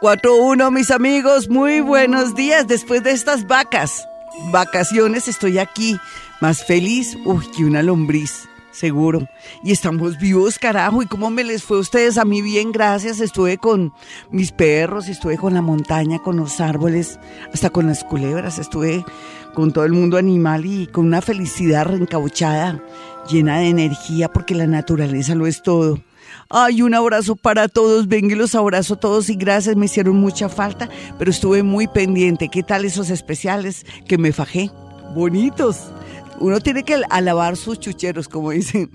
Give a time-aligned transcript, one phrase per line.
[0.00, 4.06] 4-1, mis amigos, muy buenos días después de estas vacas.
[4.52, 5.98] Vacaciones, estoy aquí,
[6.40, 9.28] más feliz, uy, que una lombriz, seguro.
[9.64, 11.02] Y estamos vivos, carajo.
[11.02, 12.16] ¿Y cómo me les fue a ustedes?
[12.16, 13.18] A mí bien, gracias.
[13.18, 13.92] Estuve con
[14.30, 17.18] mis perros, estuve con la montaña, con los árboles,
[17.52, 18.60] hasta con las culebras.
[18.60, 19.04] Estuve
[19.52, 22.80] con todo el mundo animal y con una felicidad reencauchada,
[23.28, 25.98] llena de energía, porque la naturaleza lo es todo.
[26.50, 30.48] Ay, un abrazo para todos, venga los abrazo a todos y gracias, me hicieron mucha
[30.48, 32.48] falta, pero estuve muy pendiente.
[32.48, 34.70] ¿Qué tal esos especiales que me fajé?
[35.14, 35.90] Bonitos.
[36.40, 38.88] Uno tiene que alabar sus chucheros, como dicen,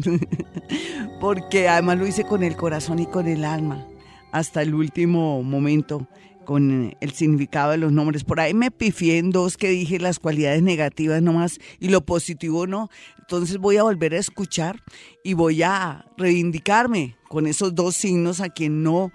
[1.22, 3.85] porque además lo hice con el corazón y con el alma,
[4.32, 6.08] hasta el último momento
[6.46, 8.24] con el significado de los nombres.
[8.24, 12.68] Por ahí me pifié en dos que dije las cualidades negativas nomás y lo positivo
[12.68, 12.90] no.
[13.20, 14.82] Entonces voy a volver a escuchar
[15.24, 19.12] y voy a reivindicarme con esos dos signos a quien no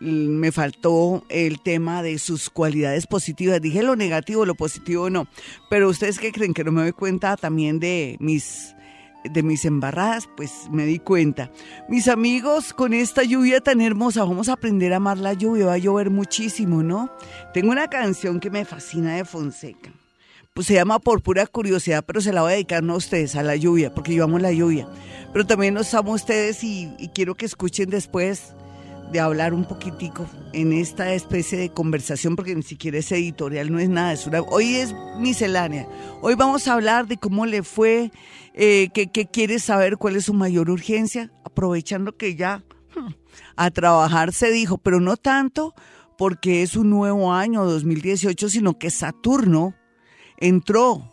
[0.00, 3.60] me faltó el tema de sus cualidades positivas.
[3.60, 5.28] Dije lo negativo, lo positivo no.
[5.68, 8.74] Pero ustedes que creen que no me doy cuenta también de mis
[9.24, 11.50] de mis embarradas, pues me di cuenta.
[11.88, 15.74] Mis amigos, con esta lluvia tan hermosa, vamos a aprender a amar la lluvia, va
[15.74, 17.10] a llover muchísimo, ¿no?
[17.52, 19.90] Tengo una canción que me fascina de Fonseca.
[20.54, 23.36] Pues se llama Por pura curiosidad, pero se la voy a dedicar no a ustedes,
[23.36, 24.88] a la lluvia, porque yo amo la lluvia.
[25.32, 28.54] Pero también los amo a ustedes y, y quiero que escuchen después
[29.12, 33.78] de hablar un poquitico en esta especie de conversación, porque ni siquiera es editorial, no
[33.78, 35.86] es nada, es una, hoy es miscelánea.
[36.22, 38.10] Hoy vamos a hablar de cómo le fue,
[38.62, 42.62] eh, qué, quiere saber, cuál es su mayor urgencia, aprovechando que ya
[42.94, 43.14] hmm,
[43.56, 45.74] a trabajar se dijo, pero no tanto
[46.18, 49.74] porque es un nuevo año 2018, sino que Saturno
[50.36, 51.10] entró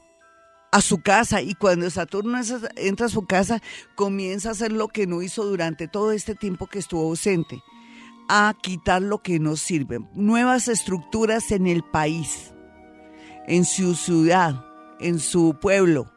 [0.73, 2.37] a su casa y cuando Saturno
[2.75, 3.61] entra a su casa
[3.95, 7.63] comienza a hacer lo que no hizo durante todo este tiempo que estuvo ausente
[8.27, 9.99] a quitar lo que no sirve.
[10.15, 12.53] Nuevas estructuras en el país,
[13.47, 14.65] en su ciudad,
[14.99, 16.11] en su pueblo,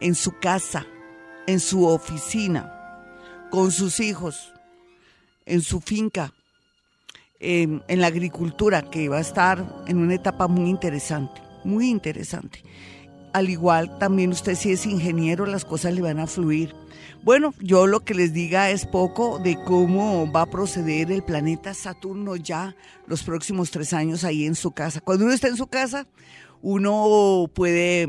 [0.00, 0.86] en su casa,
[1.46, 2.72] en su oficina,
[3.50, 4.52] con sus hijos,
[5.46, 6.32] en su finca,
[7.40, 12.62] en, la agricultura, que va a estar en una etapa muy interesante, muy interesante.
[13.32, 16.74] Al igual también usted si es ingeniero, las cosas le van a fluir
[17.24, 21.74] bueno, yo lo que les diga es poco de cómo va a proceder el planeta
[21.74, 25.00] Saturno ya los próximos tres años ahí en su casa.
[25.00, 26.06] Cuando uno está en su casa,
[26.62, 28.08] uno puede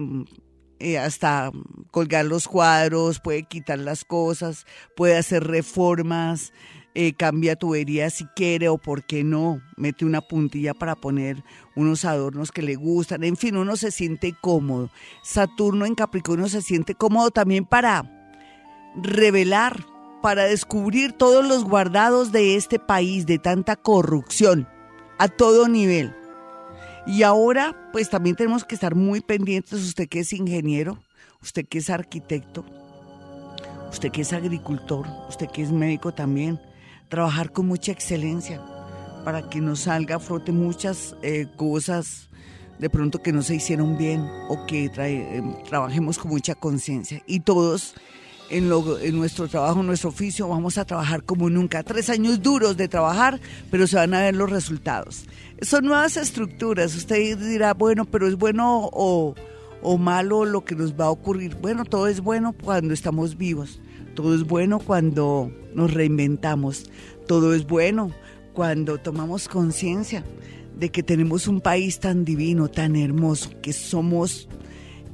[0.79, 1.51] eh, hasta
[1.91, 6.53] colgar los cuadros, puede quitar las cosas, puede hacer reformas,
[6.95, 11.43] eh, cambia tubería si quiere o por qué no, mete una puntilla para poner
[11.75, 14.89] unos adornos que le gustan, en fin, uno se siente cómodo.
[15.23, 18.03] Saturno en Capricornio se siente cómodo también para
[18.95, 19.85] revelar,
[20.21, 24.67] para descubrir todos los guardados de este país de tanta corrupción
[25.17, 26.18] a todo nivel.
[27.05, 30.99] Y ahora, pues también tenemos que estar muy pendientes, usted que es ingeniero,
[31.41, 32.65] usted que es arquitecto,
[33.89, 36.59] usted que es agricultor, usted que es médico también,
[37.09, 38.61] trabajar con mucha excelencia
[39.23, 42.29] para que nos salga a frote muchas eh, cosas
[42.79, 47.21] de pronto que no se hicieron bien o que eh, trabajemos con mucha conciencia.
[47.27, 47.95] Y todos
[48.49, 48.69] en,
[49.17, 51.83] nuestro trabajo, en nuestro oficio, vamos a trabajar como nunca.
[51.83, 53.39] Tres años duros de trabajar,
[53.69, 55.25] pero se van a ver los resultados.
[55.61, 56.95] Son nuevas estructuras.
[56.95, 59.35] Usted dirá, bueno, pero es bueno o,
[59.81, 61.55] o malo lo que nos va a ocurrir.
[61.55, 63.81] Bueno, todo es bueno cuando estamos vivos.
[64.15, 66.89] Todo es bueno cuando nos reinventamos.
[67.27, 68.11] Todo es bueno
[68.53, 70.23] cuando tomamos conciencia
[70.77, 74.47] de que tenemos un país tan divino, tan hermoso, que somos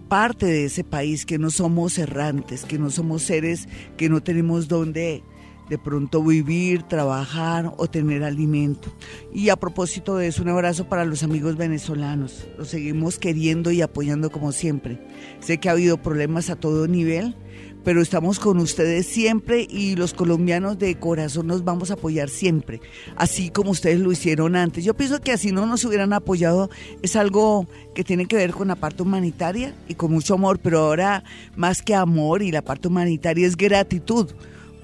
[0.07, 3.67] parte de ese país, que no somos errantes, que no somos seres
[3.97, 5.23] que no tenemos donde
[5.69, 8.93] de pronto vivir, trabajar o tener alimento.
[9.33, 12.47] Y a propósito de eso, un abrazo para los amigos venezolanos.
[12.57, 14.99] Los seguimos queriendo y apoyando como siempre.
[15.39, 17.35] Sé que ha habido problemas a todo nivel,
[17.83, 22.81] pero estamos con ustedes siempre y los colombianos de corazón nos vamos a apoyar siempre,
[23.15, 24.83] así como ustedes lo hicieron antes.
[24.83, 26.72] Yo pienso que así no nos hubieran apoyado
[27.03, 30.79] es algo que tiene que ver con la parte humanitaria y con mucho amor, pero
[30.79, 31.23] ahora
[31.55, 34.31] más que amor y la parte humanitaria es gratitud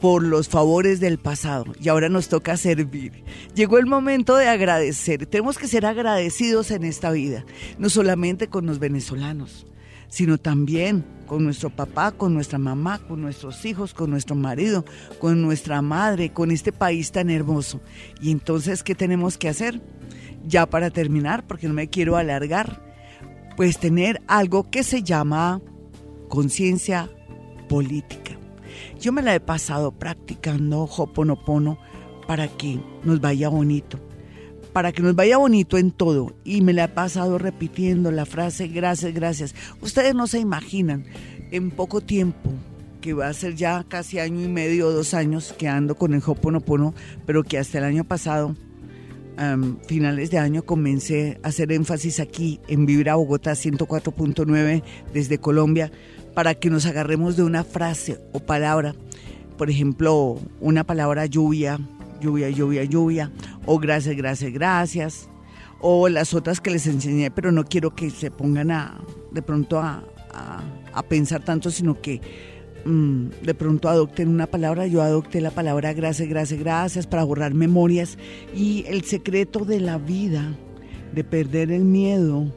[0.01, 3.23] por los favores del pasado y ahora nos toca servir.
[3.53, 5.27] Llegó el momento de agradecer.
[5.27, 7.45] Tenemos que ser agradecidos en esta vida,
[7.77, 9.67] no solamente con los venezolanos,
[10.09, 14.83] sino también con nuestro papá, con nuestra mamá, con nuestros hijos, con nuestro marido,
[15.19, 17.79] con nuestra madre, con este país tan hermoso.
[18.19, 19.79] Y entonces, ¿qué tenemos que hacer?
[20.45, 22.83] Ya para terminar, porque no me quiero alargar,
[23.55, 25.61] pues tener algo que se llama
[26.27, 27.09] conciencia
[27.69, 28.20] política.
[29.01, 31.79] Yo me la he pasado practicando Hoponopono
[32.27, 33.99] para que nos vaya bonito
[34.73, 36.33] para que nos vaya bonito en todo.
[36.43, 39.55] Y me la he pasado repitiendo la frase, gracias, gracias.
[39.81, 41.05] Ustedes no se imaginan,
[41.51, 42.51] en poco tiempo,
[43.01, 46.13] que va a ser ya casi año y medio o dos años que ando con
[46.13, 46.93] el Hoponopono,
[47.25, 48.55] pero que hasta el año pasado,
[49.87, 54.83] finales de año, comencé a hacer énfasis aquí en Vibra Bogotá 104.9
[55.13, 55.91] desde Colombia
[56.33, 58.95] para que nos agarremos de una frase o palabra.
[59.57, 61.79] Por ejemplo, una palabra lluvia,
[62.19, 63.31] lluvia, lluvia, lluvia,
[63.65, 65.29] o gracias, gracias, gracias,
[65.79, 69.01] o las otras que les enseñé, pero no quiero que se pongan a,
[69.31, 70.03] de pronto a,
[70.93, 72.21] a, pensar tanto, sino que
[72.85, 74.87] mm, de pronto adopten una palabra.
[74.87, 78.17] Yo adopté la palabra gracias, gracias, gracias para borrar memorias.
[78.55, 80.55] Y el secreto de la vida,
[81.13, 82.53] de perder el miedo,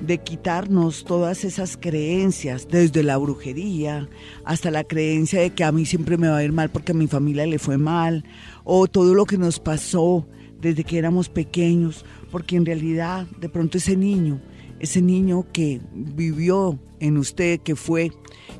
[0.00, 4.08] de quitarnos todas esas creencias, desde la brujería
[4.44, 6.94] hasta la creencia de que a mí siempre me va a ir mal porque a
[6.94, 8.24] mi familia le fue mal,
[8.64, 10.26] o todo lo que nos pasó
[10.60, 14.40] desde que éramos pequeños, porque en realidad de pronto ese niño,
[14.80, 18.12] ese niño que vivió en usted, que fue,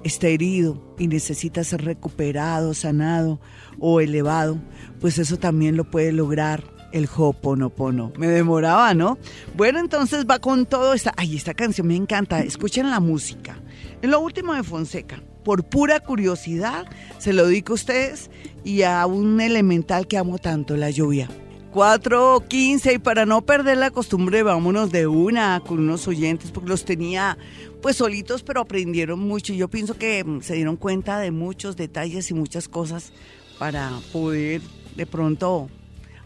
[0.04, 3.40] está herido y necesita ser recuperado, sanado
[3.78, 4.60] o elevado,
[5.00, 8.12] pues eso también lo puede lograr el Hoponopono.
[8.16, 9.18] Me demoraba, ¿no?
[9.56, 11.12] Bueno, entonces va con todo esta.
[11.16, 12.40] Ay, esta canción me encanta.
[12.40, 13.60] Escuchen la música.
[14.00, 16.86] En lo último de Fonseca, por pura curiosidad,
[17.18, 18.30] se lo digo a ustedes
[18.62, 21.28] y a un elemental que amo tanto, la lluvia.
[21.72, 26.84] 4.15 y para no perder la costumbre, vámonos de una con unos oyentes porque los
[26.84, 27.36] tenía
[27.82, 29.52] pues solitos, pero aprendieron mucho.
[29.52, 33.12] Yo pienso que mm, se dieron cuenta de muchos detalles y muchas cosas
[33.58, 34.62] para poder
[34.94, 35.68] de pronto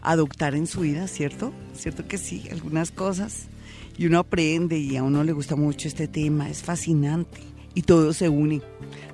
[0.01, 1.53] adoptar en su vida, ¿cierto?
[1.73, 2.47] ¿Cierto que sí?
[2.51, 3.47] Algunas cosas.
[3.97, 7.41] Y uno aprende y a uno le gusta mucho este tema, es fascinante.
[7.73, 8.61] Y todo se une,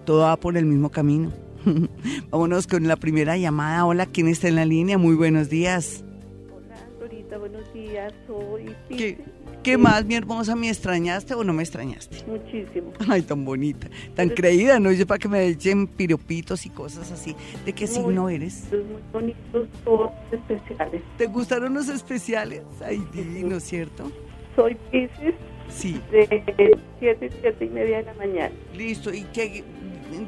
[0.05, 1.31] todo va por el mismo camino.
[2.29, 3.85] Vámonos con la primera llamada.
[3.85, 4.97] Hola, ¿quién está en la línea?
[4.97, 6.03] Muy buenos días.
[6.53, 8.13] Hola, Dorita, buenos días.
[8.27, 8.75] Soy
[9.65, 10.55] ¿Qué más, mi hermosa?
[10.55, 12.23] ¿Me extrañaste o no me extrañaste?
[12.27, 12.93] Muchísimo.
[13.09, 14.91] Ay, tan bonita, tan creída, ¿no?
[14.91, 17.35] Yo para que me echen piropitos y cosas así.
[17.65, 18.67] ¿De qué signo eres?
[18.71, 21.01] Muy bonitos, todos especiales.
[21.17, 22.61] ¿Te gustaron los especiales?
[22.85, 24.11] Ay, divino, ¿cierto?
[24.55, 25.33] Soy Pisces.
[25.67, 25.99] Sí.
[26.11, 28.53] De 7, 7 y media de la mañana.
[28.75, 29.11] Listo.
[29.11, 29.63] ¿Y qué,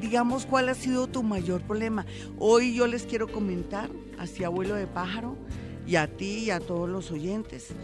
[0.01, 2.07] digamos, cuál ha sido tu mayor problema?
[2.39, 5.37] Hoy yo les quiero comentar, así abuelo de pájaro,
[5.85, 7.75] y a ti y a todos los oyentes,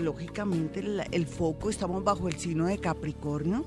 [0.00, 3.64] lógicamente el, foco, estamos bajo el signo de Capricornio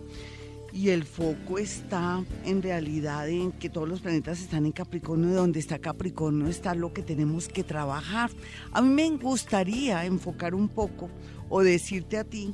[0.74, 5.34] y el foco está en realidad en que todos los planetas están en Capricornio y
[5.34, 8.30] donde está Capricornio está lo que tenemos que trabajar.
[8.72, 11.10] A mí me gustaría enfocar un poco
[11.50, 12.54] o decirte a ti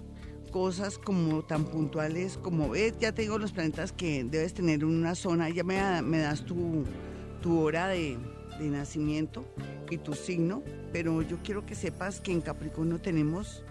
[0.51, 5.15] cosas como tan puntuales como ya te digo los planetas que debes tener en una
[5.15, 6.83] zona, ya me, me das tu,
[7.41, 8.17] tu hora de,
[8.61, 9.43] de nacimiento
[9.89, 10.63] y tu signo,
[10.93, 13.63] pero yo quiero que sepas que en Capricornio tenemos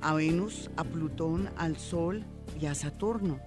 [0.00, 2.24] a Venus, a Plutón, al Sol
[2.60, 3.40] y a Saturno.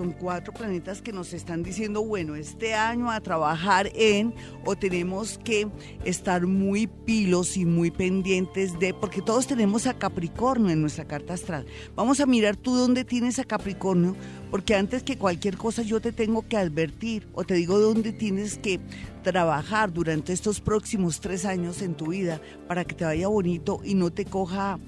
[0.00, 4.32] Son cuatro planetas que nos están diciendo, bueno, este año a trabajar en
[4.64, 5.68] o tenemos que
[6.06, 11.34] estar muy pilos y muy pendientes de, porque todos tenemos a Capricornio en nuestra carta
[11.34, 11.66] astral.
[11.94, 14.16] Vamos a mirar tú dónde tienes a Capricornio,
[14.50, 18.56] porque antes que cualquier cosa yo te tengo que advertir o te digo dónde tienes
[18.56, 18.80] que
[19.22, 23.96] trabajar durante estos próximos tres años en tu vida para que te vaya bonito y
[23.96, 24.78] no te coja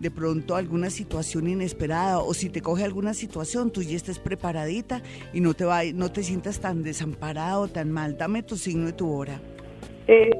[0.00, 5.02] de pronto alguna situación inesperada o si te coge alguna situación, tú ya estés preparadita
[5.32, 8.16] y no te, va, no te sientas tan desamparado, tan mal.
[8.16, 9.40] Dame tu signo y tu hora.
[10.06, 10.30] Eh,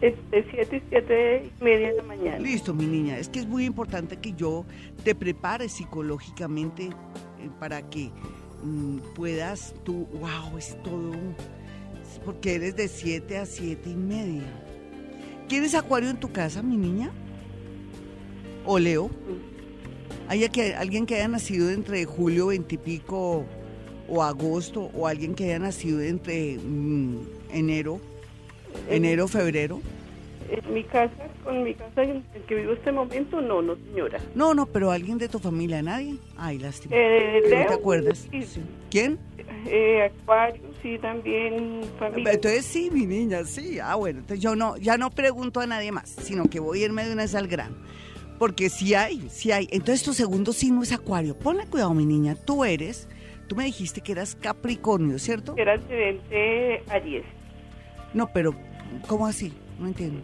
[0.00, 2.38] este, siete y siete y media de la mañana.
[2.38, 3.18] Listo, mi niña.
[3.18, 4.64] Es que es muy importante que yo
[5.04, 8.10] te prepare psicológicamente eh, para que
[8.62, 11.12] mm, puedas tú, wow, es todo,
[12.24, 14.42] porque eres de 7 a siete y media.
[15.48, 17.10] ¿Quieres acuario en tu casa, mi niña?
[18.66, 19.10] O Leo,
[20.28, 23.44] haya que alguien que haya nacido entre julio veintipico
[24.08, 27.20] o agosto, o alguien que haya nacido entre mm,
[27.52, 28.00] enero,
[28.88, 29.80] enero, febrero.
[30.48, 34.20] En mi casa, con mi casa en que vivo este momento, no, no señora.
[34.34, 36.18] No, no, pero alguien de tu familia, nadie.
[36.36, 36.94] Ay, lástima.
[36.96, 38.28] Eh, ¿No te acuerdas?
[38.88, 39.18] ¿Quién?
[39.66, 42.32] Eh, Acuario, sí, también familia.
[42.32, 43.80] Entonces sí, mi niña, sí.
[43.80, 46.84] Ah, bueno, entonces yo no, ya no pregunto a nadie más, sino que voy a
[46.84, 47.76] irme de una vez al grano.
[48.38, 49.68] Porque si hay, si hay.
[49.70, 51.38] Entonces tu segundo signo es Acuario.
[51.38, 52.34] Ponle cuidado, mi niña.
[52.34, 53.08] Tú eres,
[53.46, 55.54] tú me dijiste que eras Capricornio, ¿cierto?
[55.56, 57.24] Era ascendente Aries.
[58.12, 58.54] No, pero
[59.06, 59.52] ¿cómo así?
[59.78, 60.20] No entiendo.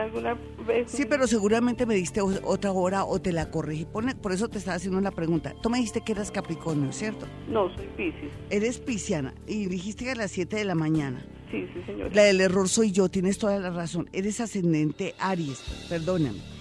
[0.00, 0.36] alguna
[0.66, 0.90] vez.
[0.90, 3.84] Sí, pero seguramente me diste otra hora o te la corregí.
[3.84, 5.54] por eso te estaba haciendo la pregunta.
[5.62, 7.26] Tú me dijiste que eras Capricornio, ¿cierto?
[7.48, 8.30] No, soy Piscis.
[8.50, 11.24] Eres Pisciana y dijiste que a las 7 de la mañana.
[11.50, 12.14] Sí, sí, señor.
[12.14, 14.10] La del error soy yo, tienes toda la razón.
[14.12, 16.55] Eres ascendente Aries, perdóname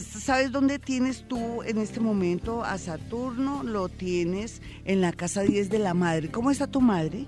[0.00, 3.62] ¿sabes dónde tienes tú en este momento a Saturno?
[3.62, 6.30] Lo tienes en la casa 10 de la madre.
[6.30, 7.26] ¿Cómo está tu madre?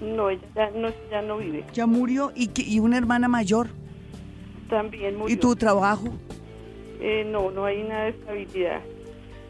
[0.00, 1.64] No, ella ya no, ya no vive.
[1.72, 3.68] Ya murió y, y una hermana mayor.
[4.68, 5.34] También murió.
[5.34, 6.08] ¿Y tu trabajo?
[7.00, 8.80] Eh, no, no hay nada de estabilidad.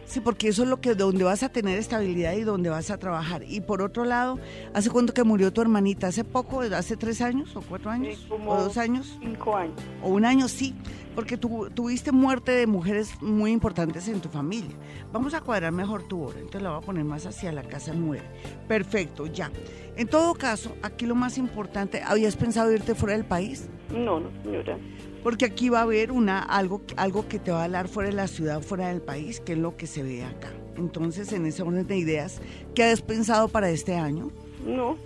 [0.04, 2.96] Sí, porque eso es lo que donde vas a tener estabilidad y donde vas a
[2.96, 3.42] trabajar.
[3.46, 4.38] Y por otro lado,
[4.72, 6.06] ¿hace cuánto que murió tu hermanita?
[6.06, 6.62] ¿Hace poco?
[6.62, 8.14] ¿Hace tres años o cuatro años?
[8.14, 9.18] Eh, como- ¿O dos años?
[9.20, 9.74] Cinco años.
[10.02, 10.48] ¿O un año?
[10.48, 10.74] Sí,
[11.18, 14.76] porque tu- tuviste muerte de mujeres muy importantes en tu familia.
[15.12, 17.92] Vamos a cuadrar mejor tu hora, entonces la voy a poner más hacia la casa
[17.92, 18.22] nueve.
[18.68, 19.50] Perfecto, ya.
[19.96, 23.68] En todo caso, aquí lo más importante, ¿habías pensado irte fuera del país?
[23.92, 24.78] No, no, señora.
[25.24, 28.14] Porque aquí va a haber una, algo, algo que te va a hablar fuera de
[28.14, 30.52] la ciudad, fuera del país, que es lo que se ve acá.
[30.76, 32.40] Entonces, en ese orden de ideas,
[32.76, 34.30] ¿qué has pensado para este año?
[34.64, 34.96] No.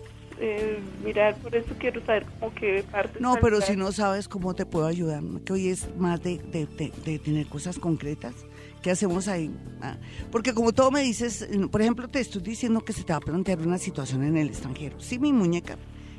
[0.45, 3.21] Eh, mirar, por eso quiero saber como qué parte.
[3.21, 6.67] No, pero si no sabes cómo te puedo ayudar, que hoy es más de, de-
[6.67, 8.35] de- de tener cosas concretas.
[8.83, 9.55] ¿Qué hacemos ahí?
[9.81, 9.97] Ah,
[10.33, 13.19] porque como todo me dices, eh, por ejemplo, te estoy diciendo que se te va
[13.19, 14.99] a plantear una situación en el extranjero.
[15.01, 15.77] Sí, mi muñeca,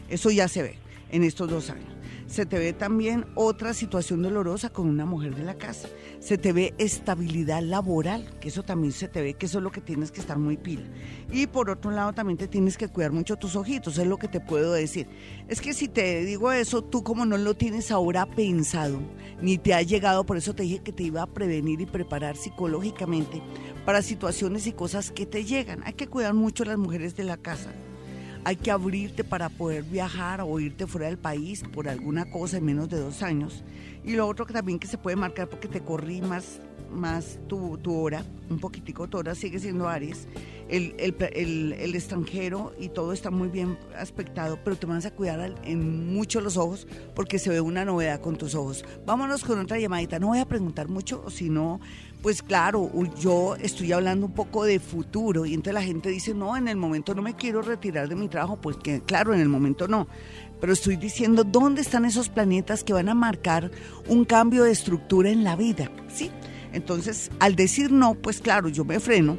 [0.09, 0.75] eso ya se ve
[1.11, 1.92] en estos dos años.
[2.27, 5.89] Se te ve también otra situación dolorosa con una mujer de la casa.
[6.19, 9.71] Se te ve estabilidad laboral, que eso también se te ve, que eso es lo
[9.71, 10.83] que tienes que estar muy pila.
[11.31, 14.27] Y por otro lado también te tienes que cuidar mucho tus ojitos, es lo que
[14.27, 15.07] te puedo decir.
[15.47, 18.99] Es que si te digo eso, tú como no lo tienes ahora pensado,
[19.41, 22.37] ni te ha llegado, por eso te dije que te iba a prevenir y preparar
[22.37, 23.41] psicológicamente
[23.85, 25.83] para situaciones y cosas que te llegan.
[25.85, 27.73] Hay que cuidar mucho a las mujeres de la casa
[28.45, 32.65] hay que abrirte para poder viajar o irte fuera del país por alguna cosa en
[32.65, 33.63] menos de dos años.
[34.03, 36.21] Y lo otro que también que se puede marcar porque te corrí
[36.93, 40.27] más, tu, tu hora, un poquitico tu hora sigue siendo Aries,
[40.69, 45.11] el, el, el- el extranjero y todo está muy bien aspectado, pero te vas a
[45.11, 48.85] cuidar en mucho los ojos porque se ve una novedad con tus ojos.
[49.05, 51.79] Vámonos con otra llamadita, no voy a preguntar mucho, sino
[52.21, 56.55] pues claro, yo estoy hablando un poco de futuro y entonces la gente dice, no,
[56.55, 59.49] en el momento no me quiero retirar de mi trabajo, pues que claro, en el
[59.49, 60.07] momento no.
[60.61, 63.69] Pero estoy diciendo dónde están esos planetas que van a marcar
[64.07, 66.31] un cambio de estructura en la vida, ¿sí?
[66.73, 69.37] Entonces, al decir no, pues claro, yo me freno,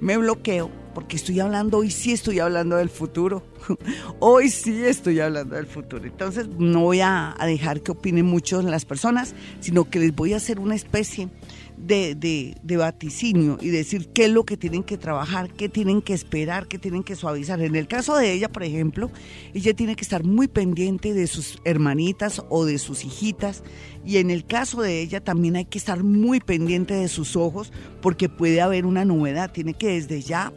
[0.00, 3.42] me bloqueo, porque estoy hablando, hoy sí estoy hablando del futuro.
[4.20, 6.04] Hoy sí estoy hablando del futuro.
[6.04, 10.36] Entonces, no voy a, dejar que opinen mucho las personas, sino que les voy a
[10.36, 11.30] hacer una especie
[11.76, 16.02] de, de, de vaticinio y decir qué es lo que tienen que trabajar, qué tienen
[16.02, 17.60] que esperar, qué tienen que suavizar.
[17.62, 19.10] En el caso de ella, por ejemplo,
[19.54, 23.62] ella tiene que estar muy pendiente de sus hermanitas o de sus hijitas
[24.04, 27.72] y en el caso de ella también hay que estar muy pendiente de sus ojos
[28.02, 29.50] porque puede haber una novedad.
[29.50, 30.52] Tiene que desde ya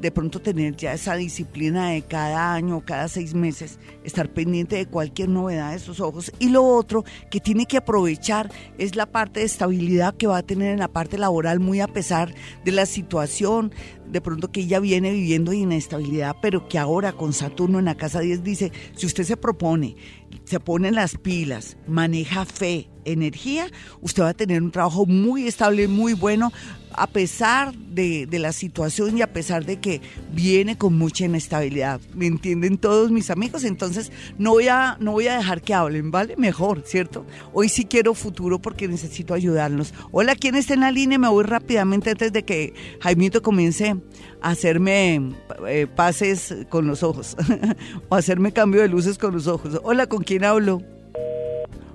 [0.00, 4.86] de pronto tener ya esa disciplina de cada año cada seis meses, estar pendiente de
[4.86, 6.32] cualquier novedad de sus ojos.
[6.38, 10.42] Y lo otro que tiene que aprovechar es la parte de estabilidad que va a
[10.42, 13.72] tener en la parte laboral, muy a pesar de la situación,
[14.06, 18.20] de pronto que ella viene viviendo inestabilidad, pero que ahora con Saturno en la casa
[18.20, 19.96] 10 dice, si usted se propone,
[20.44, 23.66] se pone las pilas, maneja fe, energía,
[24.00, 26.52] usted va a tener un trabajo muy estable, muy bueno,
[26.94, 30.00] a pesar de, de la situación y a pesar de que
[30.32, 32.00] viene con mucha inestabilidad.
[32.14, 33.64] ¿Me entienden todos mis amigos?
[33.64, 36.36] Entonces no voy a, no voy a dejar que hablen, ¿vale?
[36.36, 37.24] Mejor, ¿cierto?
[37.52, 39.94] Hoy sí quiero futuro porque necesito ayudarlos.
[40.10, 41.18] Hola, ¿quién está en la línea?
[41.18, 43.96] Me voy rápidamente antes de que Jaimito comience
[44.40, 45.32] a hacerme
[45.66, 47.36] eh, pases con los ojos
[48.08, 49.80] o hacerme cambio de luces con los ojos.
[49.82, 50.82] Hola, ¿con quién hablo?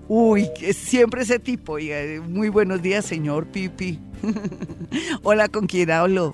[0.08, 1.78] Uy, siempre ese tipo.
[2.28, 4.00] Muy buenos días, señor Pipi.
[5.24, 6.34] Hola, ¿con quién hablo?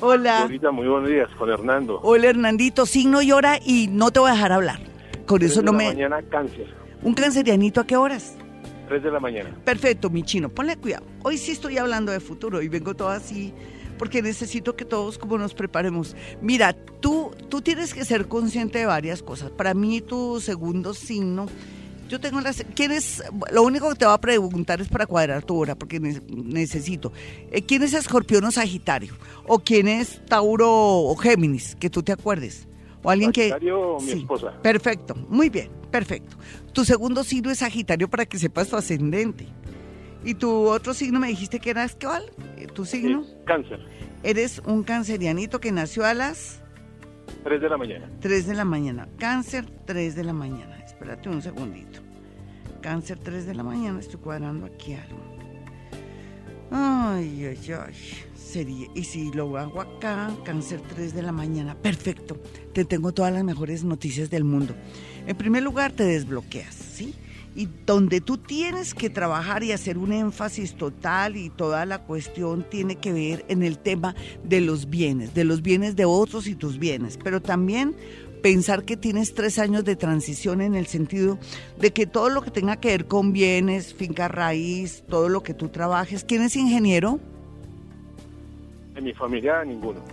[0.00, 0.48] Hola.
[0.72, 2.00] Muy buenos días, con Hernando.
[2.02, 2.86] Hola, Hernandito.
[2.86, 4.80] Signo y hora y no te voy a dejar hablar.
[5.26, 5.84] Con Tres eso de no la me...
[5.88, 6.74] mañana, cáncer.
[7.02, 8.36] ¿Un cancerianito a qué horas?
[8.88, 9.50] 3 de la mañana.
[9.64, 10.48] Perfecto, mi chino.
[10.48, 11.04] Ponle cuidado.
[11.22, 13.52] Hoy sí estoy hablando de futuro y vengo todo así
[13.98, 16.16] porque necesito que todos como nos preparemos.
[16.40, 19.50] Mira, tú, tú tienes que ser consciente de varias cosas.
[19.50, 21.46] Para mí, tu segundo signo,
[22.08, 22.64] yo tengo las...
[22.74, 23.22] ¿Quién es?
[23.52, 27.12] Lo único que te voy a preguntar es para cuadrar tu hora, porque ne- necesito.
[27.50, 29.14] Eh, ¿Quién es Escorpión o Sagitario?
[29.46, 31.76] ¿O quién es Tauro o Géminis?
[31.76, 32.66] Que tú te acuerdes.
[33.02, 33.48] O alguien que...
[33.48, 34.52] Sagitario, mi esposa.
[34.62, 36.36] Perfecto, muy bien, perfecto.
[36.72, 39.46] Tu segundo signo es Sagitario para que sepas tu ascendente.
[40.24, 42.24] Y tu otro signo me dijiste que eras cuál?
[42.56, 43.24] Eh, ¿Tu signo?
[43.44, 43.78] Cáncer.
[44.22, 46.60] Eres un cancerianito que nació a las
[47.44, 48.10] 3 de la mañana.
[48.20, 49.06] 3 de la mañana.
[49.18, 50.83] Cáncer, 3 de la mañana.
[51.04, 52.00] Espérate un segundito.
[52.80, 54.00] Cáncer, 3 de la mañana.
[54.00, 55.20] Estoy cuadrando aquí algo.
[56.70, 57.94] Ay, ay, ay.
[58.34, 61.74] Sería, y si lo hago acá, cáncer 3 de la mañana.
[61.74, 62.38] Perfecto.
[62.72, 64.74] Te tengo todas las mejores noticias del mundo.
[65.26, 67.14] En primer lugar, te desbloqueas, ¿sí?
[67.56, 72.66] y donde tú tienes que trabajar y hacer un énfasis total y toda la cuestión
[72.68, 76.54] tiene que ver en el tema de los bienes, de los bienes de otros y
[76.54, 77.94] tus bienes, pero también
[78.44, 81.38] pensar que tienes tres años de transición en el sentido
[81.78, 85.54] de que todo lo que tenga que ver con bienes, finca raíz, todo lo que
[85.54, 87.20] tú trabajes, ¿quién es ingeniero?
[88.96, 90.04] En mi familia, ninguno.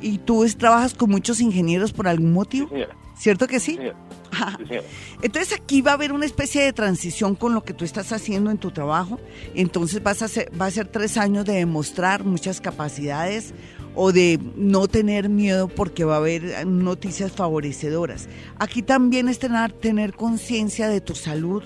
[0.00, 2.68] ¿Y tú trabajas con muchos ingenieros por algún motivo?
[2.68, 2.96] Sí, señora.
[3.18, 3.72] ¿Cierto que sí?
[3.72, 3.98] Sí, señora.
[4.56, 4.86] Sí, señora.
[5.20, 8.50] Entonces aquí va a haber una especie de transición con lo que tú estás haciendo
[8.50, 9.20] en tu trabajo.
[9.54, 13.52] Entonces vas a ser, va a ser tres años de demostrar muchas capacidades
[13.94, 18.28] o de no tener miedo porque va a haber noticias favorecedoras.
[18.58, 21.62] Aquí también es tener, tener conciencia de tu salud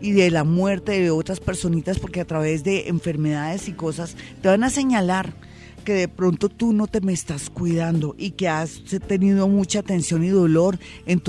[0.00, 4.48] y de la muerte de otras personitas porque a través de enfermedades y cosas te
[4.48, 5.32] van a señalar
[5.84, 10.24] que de pronto tú no te me estás cuidando y que has tenido mucha tensión
[10.24, 11.22] y dolor en,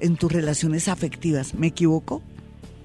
[0.00, 1.54] en tus relaciones afectivas.
[1.54, 2.22] ¿Me equivoco?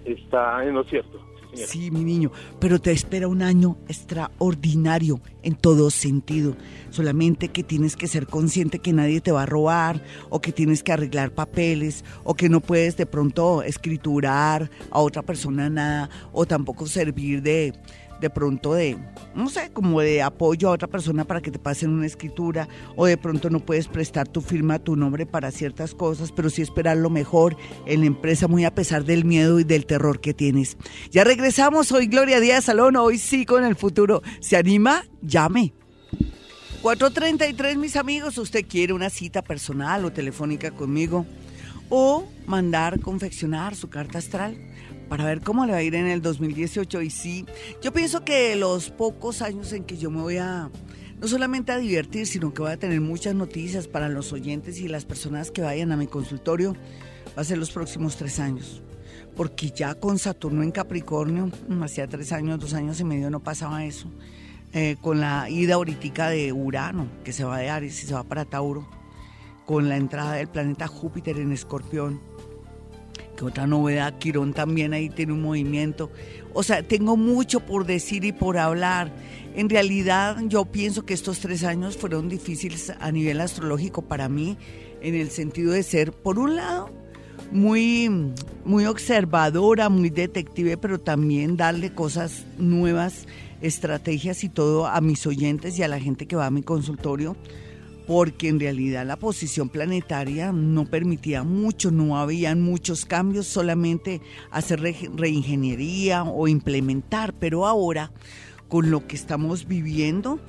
[0.05, 1.30] Está en lo cierto.
[1.53, 6.55] Sí, mi niño, pero te espera un año extraordinario en todo sentido.
[6.89, 10.81] Solamente que tienes que ser consciente que nadie te va a robar o que tienes
[10.83, 16.45] que arreglar papeles o que no puedes de pronto escriturar a otra persona nada o
[16.45, 17.73] tampoco servir de
[18.21, 18.97] de pronto de,
[19.35, 23.05] no sé, como de apoyo a otra persona para que te pasen una escritura, o
[23.05, 26.97] de pronto no puedes prestar tu firma, tu nombre para ciertas cosas, pero sí esperar
[26.97, 30.77] lo mejor en la empresa, muy a pesar del miedo y del terror que tienes.
[31.09, 34.21] Ya regresamos, hoy Gloria Díaz Salón, hoy sí con el futuro.
[34.39, 35.03] ¿Se anima?
[35.21, 35.73] Llame.
[36.81, 41.25] 433, mis amigos, usted quiere una cita personal o telefónica conmigo
[41.89, 44.57] o mandar confeccionar su carta astral
[45.11, 47.01] para ver cómo le va a ir en el 2018.
[47.01, 47.45] Y sí,
[47.81, 50.69] yo pienso que los pocos años en que yo me voy a,
[51.19, 54.87] no solamente a divertir, sino que voy a tener muchas noticias para los oyentes y
[54.87, 56.77] las personas que vayan a mi consultorio,
[57.37, 58.81] va a ser los próximos tres años.
[59.35, 63.41] Porque ya con Saturno en Capricornio, mm, hacía tres años, dos años y medio no
[63.41, 64.09] pasaba eso.
[64.71, 68.23] Eh, con la ida ahorita de Urano, que se va de Aries y se va
[68.23, 68.87] para Tauro,
[69.65, 72.21] con la entrada del planeta Júpiter en Escorpión,
[73.41, 76.11] que otra novedad, Quirón también ahí tiene un movimiento.
[76.53, 79.11] O sea, tengo mucho por decir y por hablar.
[79.55, 84.57] En realidad yo pienso que estos tres años fueron difíciles a nivel astrológico para mí,
[85.01, 86.91] en el sentido de ser, por un lado,
[87.51, 88.09] muy,
[88.63, 93.25] muy observadora, muy detective, pero también darle cosas nuevas,
[93.61, 97.35] estrategias y todo a mis oyentes y a la gente que va a mi consultorio,
[98.11, 104.19] porque en realidad la posición planetaria no permitía mucho, no habían muchos cambios, solamente
[104.51, 108.11] hacer re- reingeniería o implementar, pero ahora
[108.67, 110.41] con lo que estamos viviendo,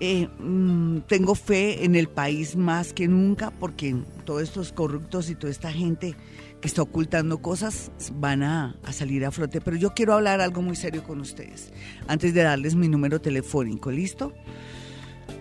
[0.00, 5.34] eh, mm, tengo fe en el país más que nunca porque todos estos corruptos y
[5.34, 6.14] toda esta gente
[6.62, 9.60] que está ocultando cosas van a, a salir a flote.
[9.60, 11.70] Pero yo quiero hablar algo muy serio con ustedes
[12.08, 14.32] antes de darles mi número telefónico, ¿listo?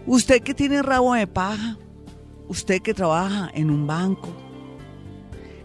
[0.06, 1.78] Usted que tiene rabo de paja,
[2.48, 4.30] usted que trabaja en un banco,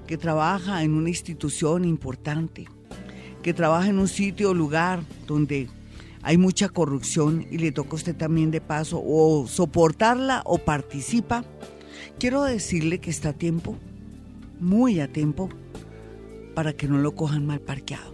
[0.06, 2.66] que trabaja en una institución importante,
[3.42, 5.68] que trabaja en un sitio o lugar donde
[6.22, 11.44] hay mucha corrupción y le toca a usted también de paso o soportarla o participa,
[12.18, 13.76] quiero decirle que está a tiempo,
[14.58, 15.48] muy a tiempo,
[16.54, 18.12] para que no lo cojan mal parqueado.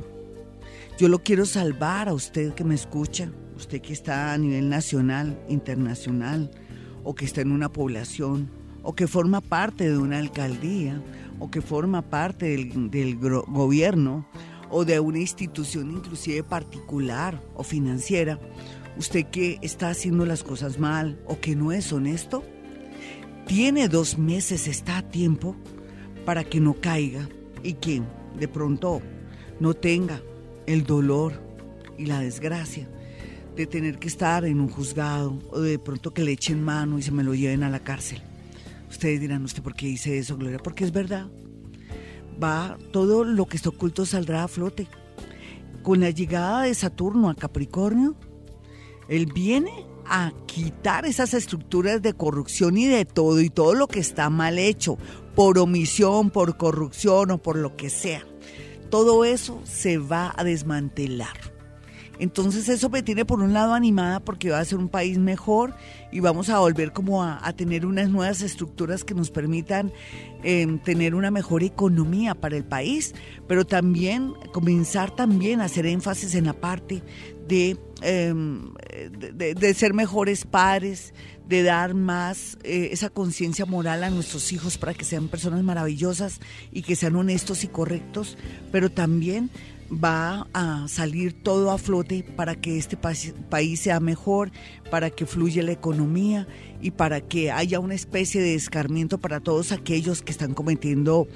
[0.98, 5.38] Yo lo quiero salvar a usted que me escucha, usted que está a nivel nacional,
[5.48, 6.50] internacional,
[7.04, 8.50] o que está en una población,
[8.82, 11.02] o que forma parte de una alcaldía,
[11.38, 14.26] o que forma parte del, gobierno,
[14.70, 18.38] o de una institución inclusive particular o financiera,
[18.96, 22.42] usted que está haciendo las cosas mal o que no es honesto,
[23.46, 25.56] tiene dos meses, está a tiempo
[26.24, 27.28] para que no caiga
[27.62, 28.02] y que
[28.38, 29.02] de pronto
[29.58, 30.22] no tenga
[30.66, 31.42] el dolor
[31.98, 32.88] y la desgracia
[33.60, 37.02] de tener que estar en un juzgado o de pronto que le echen mano y
[37.02, 38.22] se me lo lleven a la cárcel.
[38.88, 40.58] Ustedes dirán, ¿usted por qué dice eso, Gloria?
[40.58, 41.26] Porque es verdad.
[42.42, 44.88] Va, todo lo que está oculto saldrá a flote.
[45.82, 48.16] Con la llegada de Saturno a Capricornio,
[49.08, 54.00] él viene a quitar esas estructuras de corrupción y de todo y todo lo que
[54.00, 54.96] está mal hecho,
[55.34, 58.24] por omisión, por corrupción o por lo que sea.
[58.88, 61.59] Todo eso se va a desmantelar.
[62.20, 65.74] Entonces eso me tiene por un lado animada porque va a ser un país mejor
[66.12, 69.90] y vamos a volver como a, tener unas nuevas estructuras que nos permitan
[70.44, 73.14] eh, tener una mejor economía para el país,
[73.48, 77.02] pero también comenzar también a hacer énfasis en la parte
[77.48, 81.14] de, de- de ser mejores padres,
[81.48, 86.38] de dar más eh, esa conciencia moral a nuestros hijos para que sean personas maravillosas
[86.70, 88.38] y que sean honestos y correctos,
[88.70, 89.50] pero también
[89.92, 94.52] va a salir todo a flote para que este país sea mejor,
[94.90, 96.46] para que fluya la economía
[96.80, 101.26] y para que haya una especie de escarmiento para todos aquellos que están cometiendo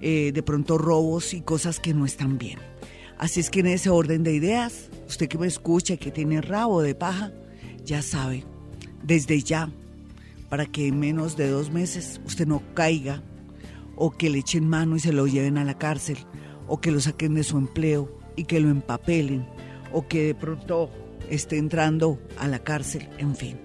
[0.00, 2.58] eh, de pronto robos y cosas que no están bien.
[3.18, 6.40] Así es que en ese orden de ideas, usted que me escucha y que tiene
[6.40, 7.32] rabo de paja,
[7.84, 8.44] ya sabe,
[9.02, 9.70] desde ya,
[10.48, 13.22] para que en menos de dos meses usted no caiga
[13.96, 16.18] o que le echen mano y se lo lleven a la cárcel
[16.68, 19.46] o que lo saquen de su empleo y que lo empapelen
[19.92, 20.90] o que de pronto
[21.30, 23.58] esté entrando a la cárcel, en fin.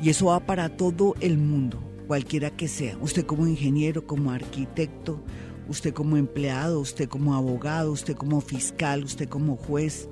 [0.00, 2.96] Y eso va para todo el mundo, cualquiera que sea.
[3.00, 5.20] Usted como ingeniero, como arquitecto,
[5.68, 10.08] usted como empleado, usted como abogado, usted como fiscal, usted como juez,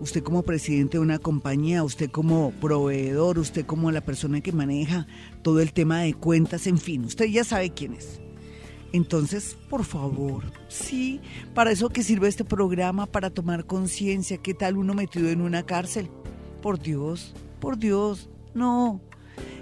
[0.00, 5.06] usted como presidente de una compañía, usted como proveedor, usted como la persona que maneja
[5.42, 8.20] todo el tema de cuentas, en fin, usted ya sabe quién es.
[8.92, 11.20] Entonces, por favor, sí,
[11.54, 15.64] para eso que sirve este programa, para tomar conciencia, ¿qué tal uno metido en una
[15.64, 16.08] cárcel?
[16.62, 19.00] Por Dios, por Dios, no,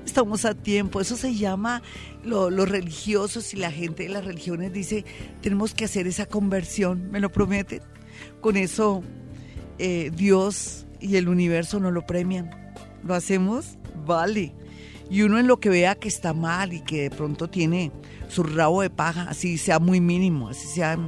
[0.05, 1.83] estamos a tiempo, eso se llama
[2.23, 5.05] los religiosos y la gente de las religiones dice,
[5.41, 7.81] tenemos que hacer esa conversión, ¿me lo prometen?
[8.41, 9.03] Con eso
[9.79, 12.51] eh, Dios y el universo nos lo premian.
[13.03, 13.77] ¿Lo hacemos?
[14.07, 14.55] Vale.
[15.11, 17.93] Y uno en lo que vea que está mal y que de pronto tiene
[18.29, 20.99] su rabo de paja, así sea muy mínimo, así sea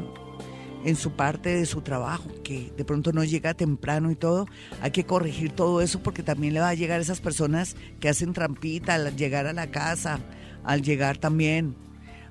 [0.85, 4.47] en su parte de su trabajo, que de pronto no llega temprano y todo,
[4.81, 8.09] hay que corregir todo eso porque también le va a llegar a esas personas que
[8.09, 10.21] hacen trampita al llegar a la casa,
[10.63, 11.75] al llegar también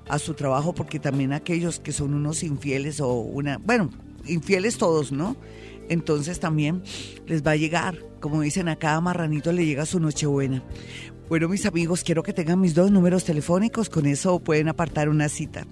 [0.08, 3.90] a su trabajo, porque también aquellos que son unos infieles o una, bueno,
[4.24, 5.36] infieles todos, ¿no?
[5.88, 6.82] Entonces también
[7.26, 10.62] les va a llegar, como dicen a cada marranito le llega su nochebuena.
[11.28, 15.28] Bueno, mis amigos, quiero que tengan mis dos números telefónicos, con eso pueden apartar una
[15.28, 15.66] cita.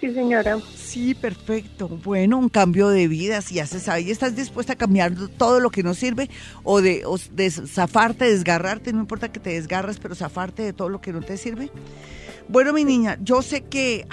[0.00, 0.58] Sí, señora.
[0.74, 1.88] Sí, perfecto.
[1.88, 5.82] Bueno, un cambio de vida, si haces ahí, estás dispuesta a cambiar todo lo que
[5.82, 6.28] no sirve
[6.64, 10.90] o de, o de zafarte, desgarrarte, no importa que te desgarres, pero zafarte de todo
[10.90, 11.70] lo que no te sirve.
[12.48, 14.06] Bueno, mi niña, yo sé que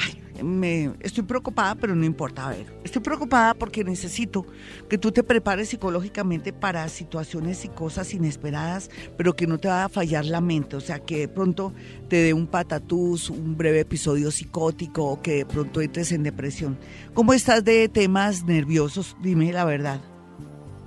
[0.43, 2.47] me estoy preocupada, pero no importa.
[2.47, 4.45] A ver, estoy preocupada porque necesito
[4.89, 9.85] que tú te prepares psicológicamente para situaciones y cosas inesperadas, pero que no te va
[9.85, 10.75] a fallar la mente.
[10.75, 11.73] O sea, que de pronto
[12.09, 16.77] te dé un patatús, un breve episodio psicótico o que de pronto entres en depresión.
[17.13, 19.15] ¿Cómo estás de temas nerviosos?
[19.21, 20.01] Dime la verdad.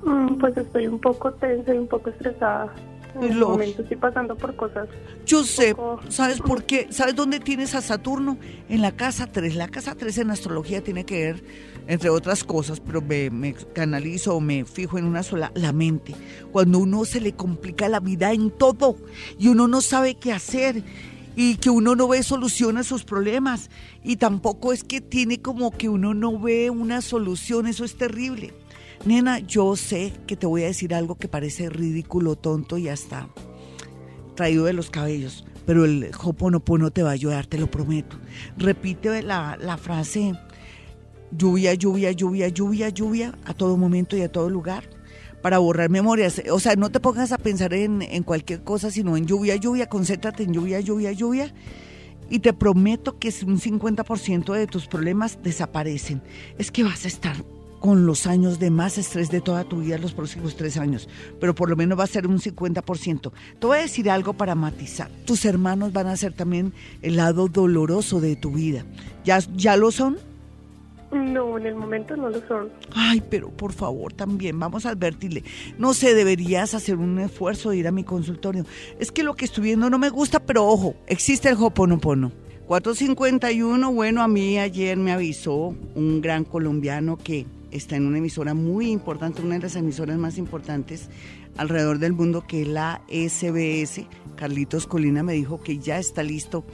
[0.05, 2.73] Mm, pues estoy un poco tensa y un poco estresada.
[3.21, 4.89] En el momento estoy pasando por cosas.
[5.25, 5.75] Yo sé,
[6.09, 6.89] ¿sabes por qué?
[6.91, 8.39] ¿Sabes dónde tienes a Saturno?
[8.69, 9.57] En la casa 3.
[9.57, 11.45] La casa 3 en astrología tiene que ver,
[11.87, 16.15] entre otras cosas, pero me, me canalizo o me fijo en una sola, la mente.
[16.53, 18.97] Cuando uno se le complica la vida en todo
[19.39, 20.83] y uno no sabe qué hacer
[21.37, 23.71] y que uno no ve solución a sus problemas
[24.03, 28.55] y tampoco es que tiene como que uno no ve una solución, eso es terrible.
[29.05, 33.29] Nena, yo sé que te voy a decir algo que parece ridículo, tonto y hasta
[34.35, 38.17] traído de los cabellos, pero el Hoponopono te va a ayudar, te lo prometo.
[38.57, 40.35] Repite la, frase
[41.37, 44.85] lluvia, lluvia, lluvia, lluvia, lluvia a todo momento y a todo lugar
[45.43, 46.43] para borrar memorias.
[46.51, 49.89] O sea, no te pongas a pensar en, en, cualquier cosa, sino en lluvia, lluvia,
[49.89, 51.53] concéntrate en lluvia, lluvia, lluvia.
[52.29, 56.23] Y te prometo que un 50% de tus problemas desaparecen.
[56.59, 57.37] Es que vas a estar
[57.81, 61.09] con los años de más estrés de toda tu vida los próximos tres años,
[61.41, 63.33] pero por lo menos va a ser un 50%.
[63.59, 65.11] Te voy a decir algo para matizar.
[65.25, 68.85] Tus hermanos van a ser también el lado doloroso de tu vida.
[69.25, 70.19] ¿Ya, ya lo son?
[71.13, 72.69] No, en el momento no lo son.
[72.95, 75.45] Ay, pero por favor también vamos a advertirle.
[75.79, 78.67] No sé, deberías hacer un esfuerzo de ir a mi consultorio.
[78.99, 82.33] Es que lo que estoy viendo no me gusta, pero ojo, existe el Hoponopono.
[82.67, 88.55] 451, bueno, a mí ayer me avisó un gran colombiano que está en una emisora
[88.55, 91.09] muy importante, una de las emisoras más importantes
[91.57, 94.07] alrededor del mundo, que es la SBS.
[94.37, 96.65] Carlitos Colina me dijo que ya está listo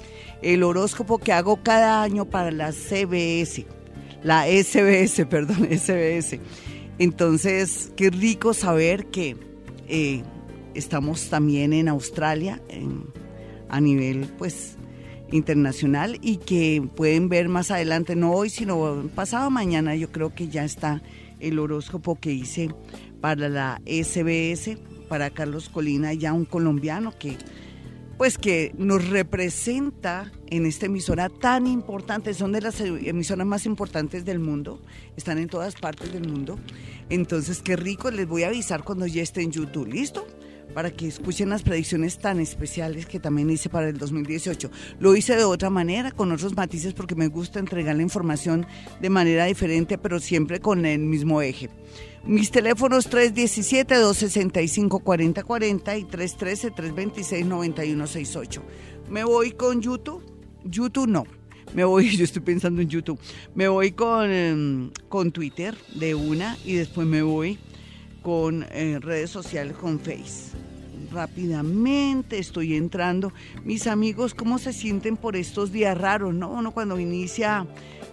[0.42, 3.66] el horóscopo que hago cada año para la CBS
[4.22, 6.38] la SBS, perdón, SBS.
[6.98, 9.36] Entonces, qué rico saber que
[9.88, 10.22] eh,
[10.74, 12.60] estamos también en Australia
[13.68, 14.76] a nivel, pues,
[15.33, 20.49] internacional y que pueden ver más adelante, no hoy, sino pasado mañana, yo creo que
[20.49, 21.03] ya está
[21.40, 22.71] el horóscopo que hice
[23.21, 27.37] para la SBS, para Carlos Colina, ya un colombiano que
[28.23, 34.25] pues que nos representa en esta emisora tan importante, son de las emisoras más importantes
[34.25, 34.81] del mundo,
[35.16, 36.57] están en todas partes del mundo.
[37.09, 40.25] Entonces, qué rico, les voy a avisar cuando ya esté en YouTube, ¿listo?
[40.74, 44.70] Para que escuchen las predicciones tan especiales que también hice para el 2018.
[45.00, 48.66] Lo hice de otra manera, con otros matices, porque me gusta entregar la información
[49.00, 51.68] de manera diferente, pero siempre con el mismo eje.
[52.24, 58.62] Mis teléfonos 317-265-4040 y 313-326-9168.
[59.11, 60.24] Me voy con YouTube.
[60.64, 61.24] YouTube no.
[61.74, 63.18] Me voy, yo estoy pensando en YouTube.
[63.54, 67.58] Me voy con, em, con Twitter de una y después me voy
[68.22, 70.56] con eh, redes sociales, con Face.
[71.12, 73.32] Rápidamente estoy entrando.
[73.64, 76.32] Mis amigos, ¿cómo se sienten por estos días raros?
[76.32, 76.50] ¿No?
[76.50, 77.66] Uno cuando inicia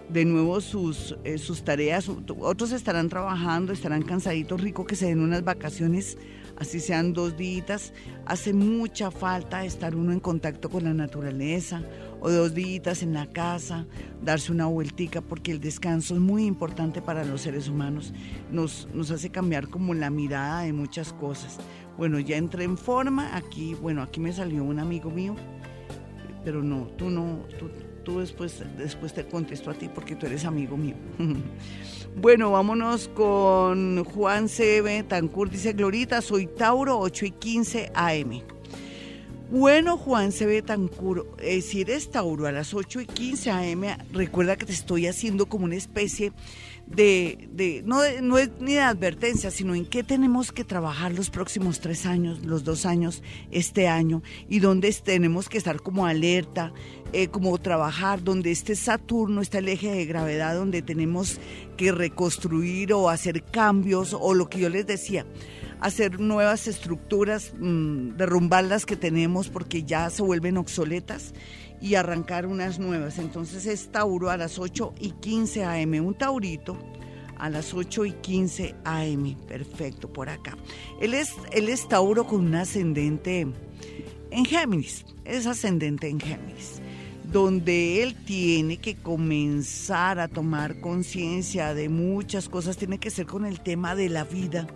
[0.10, 2.10] de nuevo sus, eh, sus tareas.
[2.40, 6.18] Otros estarán trabajando, estarán cansaditos, rico que se den unas vacaciones,
[6.58, 7.94] así sean dos días.
[8.26, 11.82] Hace mucha falta estar uno en contacto con la naturaleza
[12.22, 13.86] o dos días en la casa,
[14.22, 18.14] darse una vueltica, porque el descanso es muy importante para los seres humanos.
[18.52, 21.58] Nos, nos hace cambiar como la mirada de muchas cosas.
[21.98, 23.36] Bueno, ya entré en forma.
[23.36, 25.36] Aquí, bueno, aquí me salió un amigo mío,
[26.44, 27.40] pero no, tú no,
[28.04, 30.96] tú, después, después te contesto a ti porque tú eres amigo mío.
[32.16, 35.04] bueno, vámonos con Juan C.
[35.08, 35.50] Tancur.
[35.50, 38.59] Dice, Glorita, soy Tauro, 8 y 15 AM.
[39.52, 40.46] Bueno, Juan C.
[40.46, 45.08] Betancur, eh, si eres Tauro a las 8 y 15 AM, recuerda que te estoy
[45.08, 46.34] haciendo como una especie
[46.86, 51.80] de, no, no es ni de advertencia, sino en qué tenemos que trabajar los próximos
[51.80, 56.72] tres años, los dos años, este año, y dónde tenemos que estar como alerta,
[57.12, 61.40] eh, como trabajar, donde esté Saturno, está el eje de gravedad, donde tenemos
[61.76, 65.26] que reconstruir o hacer cambios, o lo que yo les decía,
[65.80, 71.34] hacer nuevas estructuras, mm, derrumbar las que tenemos porque ya se vuelven obsoletas
[71.82, 73.18] y arrancar unas nuevas.
[73.18, 76.78] Entonces es Tauro a las 8 y 15 AM, un Taurito
[77.38, 80.58] a las 8 y 15 AM, perfecto, por acá.
[81.00, 83.48] Él es, él es Tauro con un ascendente
[84.32, 86.82] en Géminis, es ascendente en Géminis,
[87.32, 93.46] donde él tiene que comenzar a tomar conciencia de muchas cosas, tiene que ser con
[93.46, 94.68] el tema de la vida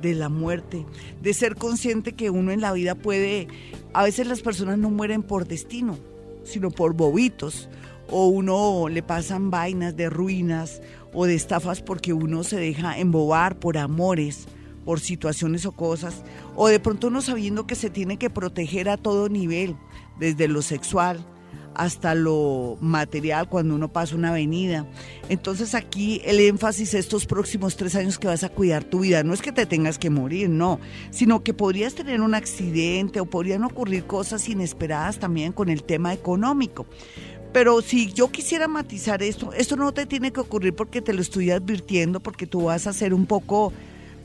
[0.00, 0.86] de la muerte,
[1.22, 3.48] de ser consciente que uno en la vida puede,
[3.92, 5.98] a veces las personas no mueren por destino,
[6.44, 7.68] sino por bobitos,
[8.08, 10.80] o uno le pasan vainas de ruinas
[11.12, 14.46] o de estafas porque uno se deja embobar por amores,
[14.84, 16.22] por situaciones o cosas,
[16.54, 19.76] o de pronto uno sabiendo que se tiene que proteger a todo nivel,
[20.18, 21.26] desde lo sexual,
[21.76, 24.86] hasta lo material cuando uno pasa una avenida.
[25.28, 29.34] Entonces aquí el énfasis estos próximos tres años que vas a cuidar tu vida, no
[29.34, 33.62] es que te tengas que morir, no, sino que podrías tener un accidente o podrían
[33.62, 36.86] ocurrir cosas inesperadas también con el tema económico.
[37.52, 41.20] Pero si yo quisiera matizar esto, esto no te tiene que ocurrir porque te lo
[41.20, 43.72] estoy advirtiendo, porque tú vas a ser un poco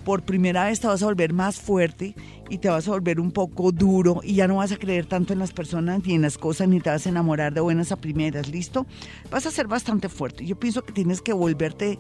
[0.04, 2.16] por primera vez te vas a volver más fuerte
[2.50, 5.34] y te vas a volver un poco duro y ya no vas a creer tanto
[5.34, 7.96] en las personas ni en las cosas ni te vas a enamorar de buenas a
[7.96, 8.86] primeras, ¿listo?
[9.30, 10.46] Vas a ser bastante fuerte.
[10.46, 12.00] Yo pienso que tienes que volverte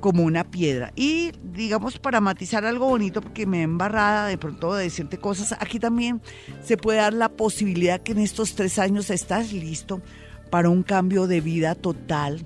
[0.00, 0.92] como una piedra.
[0.96, 5.52] Y digamos, para matizar algo bonito, porque me he embarrada de pronto de decirte cosas,
[5.60, 6.20] aquí también
[6.62, 10.02] se puede dar la posibilidad que en estos tres años estás listo
[10.50, 12.44] para un cambio de vida total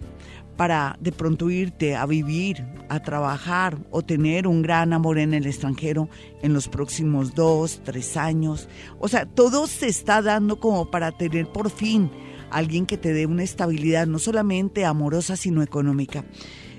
[0.56, 5.46] para de pronto irte a vivir, a trabajar o tener un gran amor en el
[5.46, 6.08] extranjero
[6.42, 8.68] en los próximos dos, tres años.
[8.98, 12.10] O sea, todo se está dando como para tener por fin
[12.50, 16.24] alguien que te dé una estabilidad, no solamente amorosa, sino económica.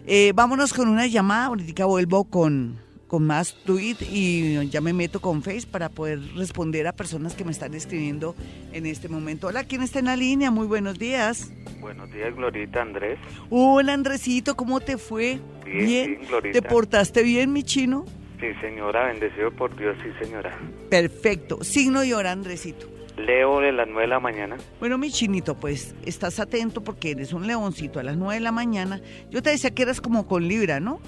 [0.06, 5.22] Eh, vámonos con una llamada, ahorita vuelvo con con más tweet y ya me meto
[5.22, 8.36] con Face para poder responder a personas que me están escribiendo
[8.74, 9.48] en este momento.
[9.48, 10.52] Hola, ¿quién está en la línea?
[10.52, 11.52] Muy buenos días.
[11.80, 13.18] Buenos días, Glorita Andrés.
[13.50, 15.40] Hola, Andresito, ¿cómo te fue?
[15.66, 16.62] Bien, Glorita.
[16.62, 18.06] ¿Te portaste bien, mi chino?
[18.40, 20.56] Sí, señora, bendecido por Dios, sí, señora.
[20.90, 21.64] Perfecto.
[21.64, 22.88] Signo y hora, Andresito.
[23.18, 24.58] Leo de las 9 de la mañana.
[24.80, 28.52] Bueno, mi chinito, pues estás atento porque eres un leoncito a las 9 de la
[28.52, 29.02] mañana.
[29.32, 31.00] Yo te decía que eras como con Libra, ¿no?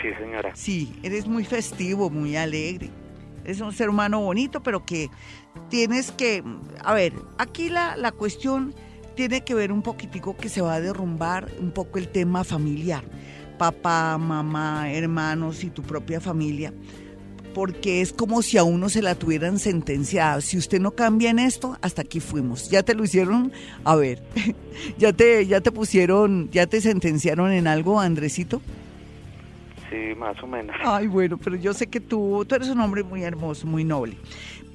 [0.00, 0.50] Sí, señora.
[0.54, 2.90] Sí, eres muy festivo, muy alegre.
[3.44, 5.08] Eres un ser humano bonito, pero que
[5.68, 6.44] tienes que...
[6.84, 8.74] A ver, aquí la, la cuestión
[9.14, 13.02] tiene que ver un poquitico que se va a derrumbar un poco el tema familiar.
[13.58, 16.72] Papá, mamá, hermanos y tu propia familia
[17.58, 20.40] porque es como si a uno se la tuvieran sentenciada.
[20.40, 22.70] Si usted no cambia en esto, hasta aquí fuimos.
[22.70, 23.50] Ya te lo hicieron,
[23.82, 24.22] a ver,
[24.98, 28.62] ya te, ya te pusieron, ya te sentenciaron en algo, Andresito.
[29.90, 30.76] Sí, más o menos.
[30.84, 34.16] Ay, bueno, pero yo sé que tú, tú eres un hombre muy hermoso, muy noble.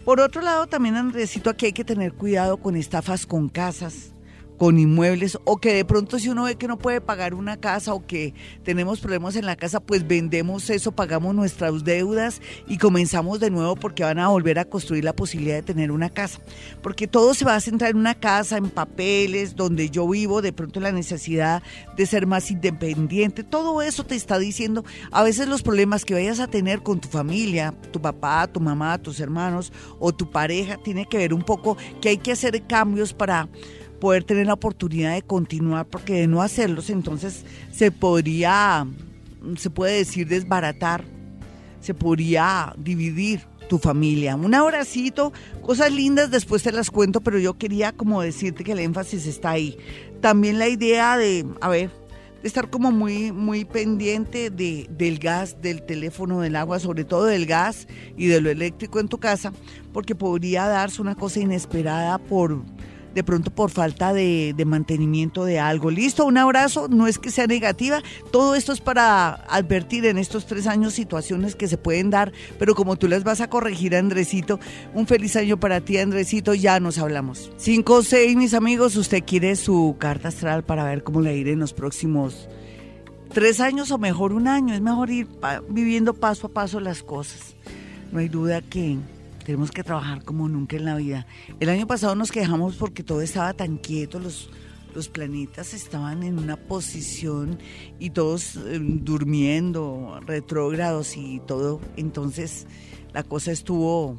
[0.05, 4.12] Por otro lado, también, Andresito, aquí hay que tener cuidado con estafas con casas
[4.57, 7.93] con inmuebles o que de pronto si uno ve que no puede pagar una casa
[7.93, 13.39] o que tenemos problemas en la casa, pues vendemos eso, pagamos nuestras deudas y comenzamos
[13.39, 16.39] de nuevo porque van a volver a construir la posibilidad de tener una casa.
[16.81, 20.53] Porque todo se va a centrar en una casa, en papeles, donde yo vivo, de
[20.53, 21.63] pronto la necesidad
[21.95, 26.39] de ser más independiente, todo eso te está diciendo a veces los problemas que vayas
[26.39, 31.05] a tener con tu familia, tu papá, tu mamá, tus hermanos o tu pareja, tiene
[31.05, 33.49] que ver un poco que hay que hacer cambios para
[34.03, 38.85] poder tener la oportunidad de continuar, porque de no hacerlos entonces se podría,
[39.55, 41.05] se puede decir, desbaratar,
[41.79, 44.35] se podría dividir tu familia.
[44.35, 48.79] Un abracito, cosas lindas, después te las cuento, pero yo quería como decirte que el
[48.79, 49.77] énfasis está ahí.
[50.19, 51.89] También la idea de, a ver,
[52.41, 57.23] de estar como muy, muy pendiente de, del gas, del teléfono, del agua, sobre todo
[57.23, 57.87] del gas
[58.17, 59.53] y de lo eléctrico en tu casa,
[59.93, 62.61] porque podría darse una cosa inesperada por
[63.13, 65.91] de pronto por falta de, mantenimiento de algo.
[65.91, 70.45] Listo, un abrazo, no es que sea negativa, todo esto es para advertir en estos
[70.45, 74.59] tres años situaciones que se pueden dar, pero como tú las vas a corregir, Andresito,
[74.93, 77.51] un feliz año para ti, Andresito, ya nos hablamos.
[77.57, 81.51] 5 o 6, mis amigos, usted quiere su carta astral para ver cómo le irá
[81.51, 82.47] en los próximos
[83.33, 85.27] tres años o mejor un año, es mejor ir
[85.67, 87.55] viviendo paso a paso las cosas.
[88.11, 88.97] No hay duda que
[89.43, 91.27] tenemos que trabajar como nunca en la vida.
[91.59, 94.49] El año pasado nos quejamos porque todo estaba tan quieto, los,
[94.95, 97.59] los planetas estaban en una posición
[97.99, 101.79] y todos eh, durmiendo, retrógrados y todo.
[101.97, 102.67] Entonces
[103.13, 104.17] la cosa estuvo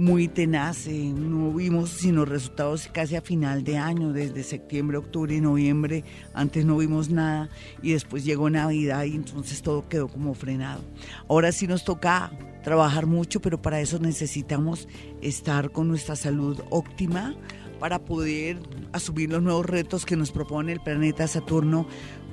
[0.00, 0.86] muy tenaz.
[0.86, 6.04] Eh, no vimos sino resultados casi a final de año, desde septiembre, octubre y noviembre.
[6.32, 7.50] Antes no vimos nada
[7.82, 10.82] y después llegó Navidad y entonces todo quedó como frenado.
[11.28, 12.32] Ahora sí nos toca
[12.64, 14.88] trabajar mucho, pero para eso necesitamos
[15.20, 17.34] estar con nuestra salud óptima
[17.78, 18.58] para poder
[18.92, 21.86] asumir los nuevos retos que nos propone el planeta Saturno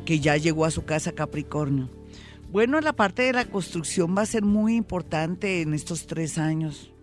[0.06, 1.90] que ya llegó a su casa Capricornio.
[2.50, 6.94] Bueno, la parte de la construcción va a ser muy importante en estos tres años.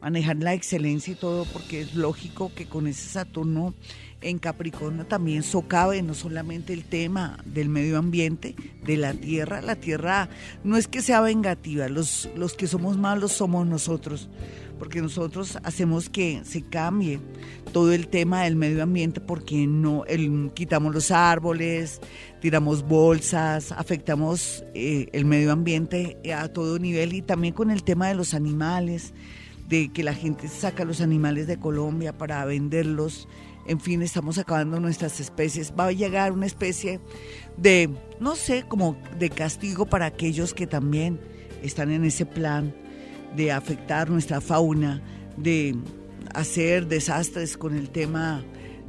[0.00, 3.74] Manejar la excelencia y todo, porque es lógico que con ese Saturno
[4.20, 9.62] en Capricornio también socave no solamente el tema del medio ambiente, de la tierra.
[9.62, 10.28] La tierra
[10.64, 14.28] no es que sea vengativa, los, los que somos malos somos nosotros,
[14.78, 17.20] porque nosotros hacemos que se cambie
[17.72, 20.04] todo el tema del medio ambiente porque no
[20.54, 22.00] quitamos los árboles,
[22.40, 28.08] tiramos bolsas, afectamos eh, el medio ambiente a todo nivel y también con el tema
[28.08, 29.12] de los animales,
[29.68, 33.28] de que la gente saca los animales de Colombia para venderlos
[33.68, 35.74] en fin, estamos acabando nuestras especies.
[35.78, 37.00] Va a llegar una especie
[37.58, 41.20] de, no sé, como de castigo para aquellos que también
[41.62, 42.74] están en ese plan
[43.36, 45.02] de afectar nuestra fauna,
[45.36, 45.76] de
[46.34, 48.42] hacer desastres con el tema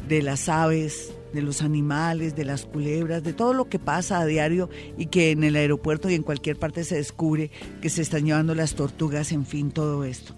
[0.07, 4.25] de las aves, de los animales, de las culebras, de todo lo que pasa a
[4.25, 8.25] diario y que en el aeropuerto y en cualquier parte se descubre que se están
[8.25, 10.35] llevando las tortugas, en fin, todo esto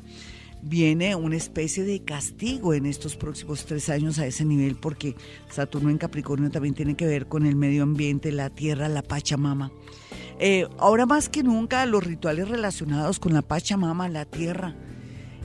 [0.61, 5.15] viene una especie de castigo en estos próximos tres años a ese nivel, porque
[5.49, 9.71] Saturno en Capricornio también tiene que ver con el medio ambiente, la tierra, la Pachamama.
[10.39, 14.75] Eh, ahora más que nunca los rituales relacionados con la Pachamama, la tierra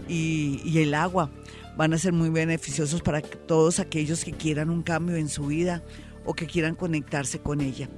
[0.08, 1.30] y, el agua
[1.76, 5.82] van a ser muy beneficiosos para todos aquellos que quieran un cambio en su vida
[6.24, 7.88] o que quieran conectarse con ella.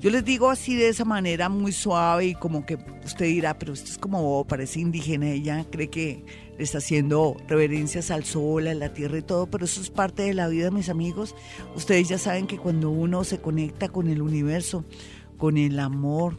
[0.00, 3.72] Yo les digo así de esa manera muy suave y como que usted dirá, pero
[3.72, 6.24] esto es como parece indígena, ella cree que
[6.58, 10.34] está haciendo reverencias al sol, a la tierra y todo, pero eso es parte de
[10.34, 11.34] la vida, mis amigos.
[11.74, 14.84] Ustedes ya saben que cuando uno se conecta con el universo,
[15.36, 16.36] con el amor,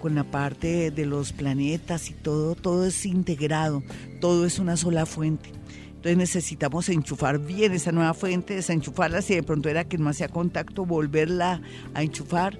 [0.00, 3.82] con la parte de los planetas y todo, todo es integrado,
[4.20, 5.50] todo es una sola fuente.
[5.88, 10.28] Entonces necesitamos enchufar bien esa nueva fuente, desenchufarla si de pronto era que no hacía
[10.28, 11.60] contacto, volverla
[11.92, 12.56] a enchufar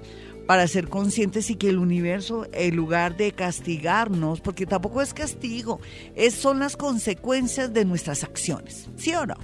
[0.48, 5.78] para ser conscientes y que el universo, en lugar de castigarnos, porque tampoco es castigo,
[6.16, 9.34] es, son las consecuencias de nuestras acciones, ¿sí o no?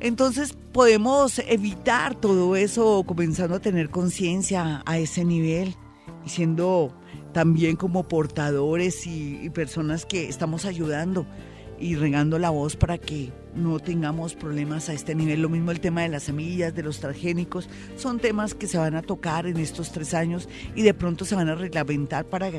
[0.00, 5.74] Entonces podemos evitar todo eso comenzando a tener conciencia a ese nivel
[6.26, 6.94] y siendo
[7.32, 11.26] también como portadores y, personas que estamos ayudando
[11.78, 15.42] y regando la voz para que no tengamos problemas a este nivel.
[15.42, 18.96] Lo mismo el tema de las semillas, de los transgénicos, son temas que se van
[18.96, 22.50] a tocar en estos tres años y de pronto se van a reglamentar para,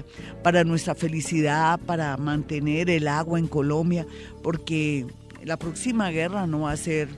[0.44, 4.06] para nuestra felicidad, para mantener el agua en Colombia,
[4.42, 5.06] porque
[5.44, 7.10] la próxima guerra no va a ser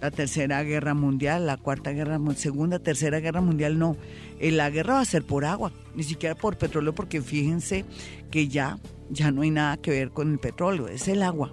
[0.00, 3.96] la tercera guerra mundial, la cuarta guerra, segunda, tercera guerra mundial, no.
[4.38, 7.84] Eh, la guerra va a ser por agua, ni siquiera por petróleo, porque fíjense
[8.30, 8.78] que ya,
[9.10, 11.52] ya no hay nada que ver con el petróleo, es el agua.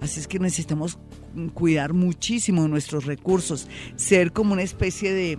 [0.00, 0.98] Así es que necesitamos
[1.54, 5.38] cuidar muchísimo nuestros recursos, ser como una especie de,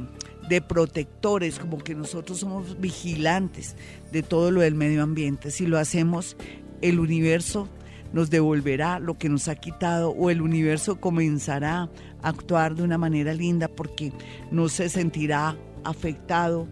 [0.67, 3.77] protectores, como que nosotros somos vigilantes
[4.11, 5.49] de todo lo del medio ambiente.
[5.49, 6.35] Si lo hacemos,
[6.81, 7.69] el universo
[8.11, 11.89] nos devolverá lo que nos ha quitado o el universo comenzará
[12.21, 14.11] a actuar de una manera linda porque
[14.51, 15.55] no se sentirá
[15.85, 16.67] afectado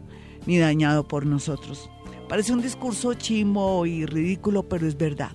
[0.46, 1.90] ni dañado por nosotros.
[2.30, 5.32] Parece un discurso chimo y ridículo, pero es verdad.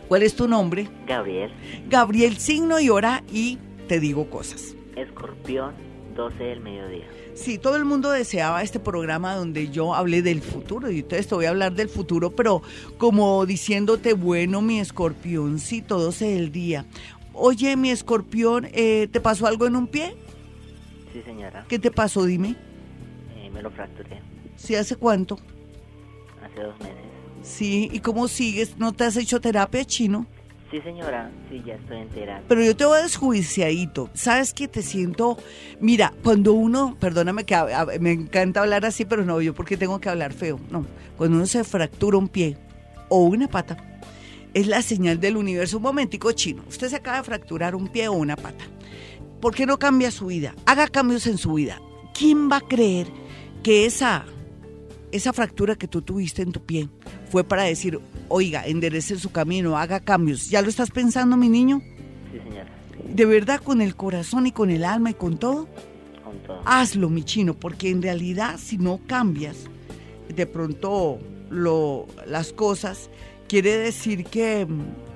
[0.08, 0.88] ¿Cuál es tu nombre?
[1.06, 1.52] Gabriel.
[1.88, 4.74] Gabriel, signo y hora y te digo cosas.
[4.96, 5.74] Escorpión,
[6.14, 7.06] 12 del mediodía.
[7.34, 11.34] Sí, todo el mundo deseaba este programa donde yo hablé del futuro y entonces te
[11.34, 12.62] voy a hablar del futuro, pero
[12.98, 16.86] como diciéndote, bueno, mi escorpión, sí, todo se el día.
[17.32, 20.16] Oye, mi escorpión, eh, ¿te pasó algo en un pie?
[21.12, 21.64] Sí, señora.
[21.68, 22.56] ¿Qué te pasó, dime?
[23.36, 24.20] Eh, me lo fracturé.
[24.56, 25.38] ¿Sí hace cuánto?
[26.44, 26.96] Hace dos meses.
[27.42, 28.76] Sí, ¿y cómo sigues?
[28.76, 30.26] ¿No te has hecho terapia chino?
[30.70, 32.42] Sí, señora, sí, ya estoy entera.
[32.46, 34.08] Pero yo te voy desjuiciadito.
[34.14, 35.36] ¿Sabes que te siento?
[35.80, 37.56] Mira, cuando uno, perdóname que
[38.00, 40.60] me encanta hablar así, pero no, yo porque tengo que hablar feo.
[40.70, 42.56] No, cuando uno se fractura un pie
[43.08, 43.76] o una pata,
[44.54, 45.78] es la señal del universo.
[45.78, 48.64] Un momentico chino, usted se acaba de fracturar un pie o una pata.
[49.40, 50.54] ¿Por qué no cambia su vida?
[50.66, 51.80] Haga cambios en su vida.
[52.14, 53.08] ¿Quién va a creer
[53.64, 54.24] que esa,
[55.10, 56.88] esa fractura que tú tuviste en tu pie
[57.28, 57.98] fue para decir,
[58.30, 60.48] oiga, enderece su camino, haga cambios.
[60.48, 61.82] ¿Ya lo estás pensando, mi niño?
[62.32, 62.68] Sí, señora.
[63.04, 65.68] ¿De verdad con el corazón y con el alma y con todo?
[66.24, 66.62] Con todo.
[66.64, 69.56] Hazlo, mi chino, porque en realidad si no cambias
[70.34, 71.18] de pronto
[71.50, 73.10] lo, las cosas,
[73.48, 74.66] quiere decir que,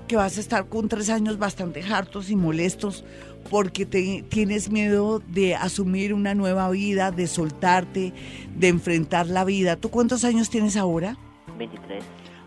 [0.08, 3.04] que vas a estar con tres años bastante hartos y molestos
[3.48, 8.12] porque te, tienes miedo de asumir una nueva vida, de soltarte,
[8.56, 9.76] de enfrentar la vida.
[9.76, 11.16] ¿Tú cuántos años tienes ahora?
[11.56, 12.02] 23.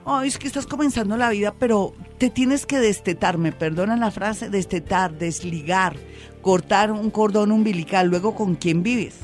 [0.10, 4.10] Ay, es que estás comenzando la vida, pero te tienes que destetar, me perdonan la
[4.10, 5.98] frase, destetar, desligar,
[6.42, 8.08] cortar un cordón umbilical.
[8.08, 9.16] Luego, ¿con quién vives?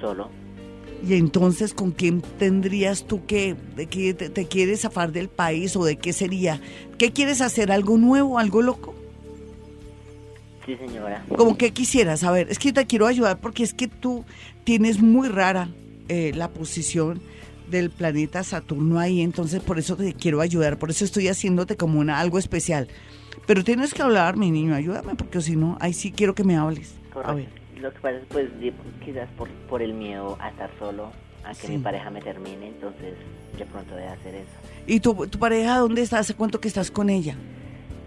[0.00, 0.30] Solo.
[1.04, 5.74] Y entonces, ¿con quién tendrías tú que, de que te, te, quieres zafar del país
[5.74, 6.60] o de qué sería?
[6.96, 7.72] ¿Qué quieres hacer?
[7.72, 8.38] ¿Algo nuevo?
[8.38, 8.94] ¿Algo loco?
[10.64, 11.24] Sí, señora.
[11.36, 14.24] Como que quisieras, a ver, es que te quiero ayudar porque es que tú
[14.62, 15.70] tienes muy rara
[16.08, 17.20] eh, la posición
[17.70, 22.00] del planeta Saturno ahí, entonces por eso te quiero ayudar, por eso estoy haciéndote como
[22.00, 22.88] una, algo especial.
[23.46, 26.56] Pero tienes que hablar, mi niño, ayúdame, porque si no, ahí sí quiero que me
[26.56, 26.94] hables.
[27.24, 27.48] A ver.
[27.80, 28.48] Lo que pasa es, pues,
[29.04, 31.10] quizás por, por el miedo a estar solo,
[31.44, 33.14] a que mi pareja me termine, entonces
[33.58, 34.50] de pronto de hacer eso.
[34.86, 36.20] ¿Y tu, tu pareja dónde está?
[36.20, 37.34] ¿Hace cuánto que estás con ella?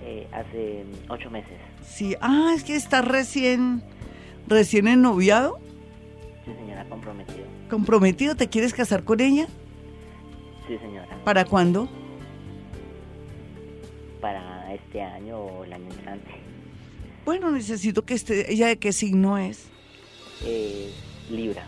[0.03, 1.57] Eh, hace ocho meses.
[1.85, 3.83] Sí, ah, es que estás recién,
[4.47, 5.59] recién en noviado.
[6.45, 7.54] Sí, señora, comprometido.
[7.69, 8.35] ¿Comprometido?
[8.35, 9.47] ¿Te quieres casar con ella?
[10.67, 11.23] Sí, señora.
[11.23, 11.89] ¿Para cuándo?
[14.21, 16.31] Para este año o el año entrante.
[17.25, 18.51] Bueno, necesito que esté.
[18.51, 19.65] ¿Ella de qué signo es?
[20.43, 20.91] Eh,
[21.29, 21.67] Libra.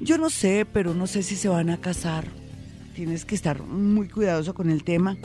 [0.00, 2.26] Yo no sé, pero no sé si se van a casar.
[2.94, 5.16] Tienes que estar muy cuidadoso con el tema.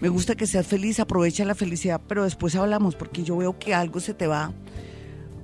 [0.00, 3.72] Me gusta que seas feliz, aprovecha la felicidad, pero después hablamos porque yo veo que
[3.72, 4.52] algo se te va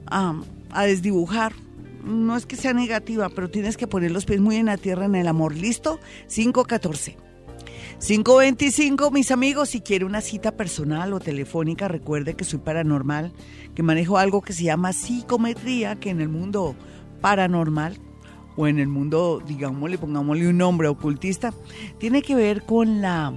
[0.06, 0.34] a,
[0.70, 1.52] a desdibujar.
[2.04, 5.04] No es que sea negativa, pero tienes que poner los pies muy en la tierra
[5.04, 5.56] en el amor.
[5.56, 6.00] ¿Listo?
[6.28, 7.16] 514.
[7.98, 13.32] 525, mis amigos, si quiere una cita personal o telefónica, recuerde que soy paranormal,
[13.76, 16.74] que manejo algo que se llama psicometría, que en el mundo
[17.20, 17.98] paranormal
[18.56, 21.54] o en el mundo, digámosle, pongámosle un nombre ocultista,
[21.98, 23.32] tiene que ver con la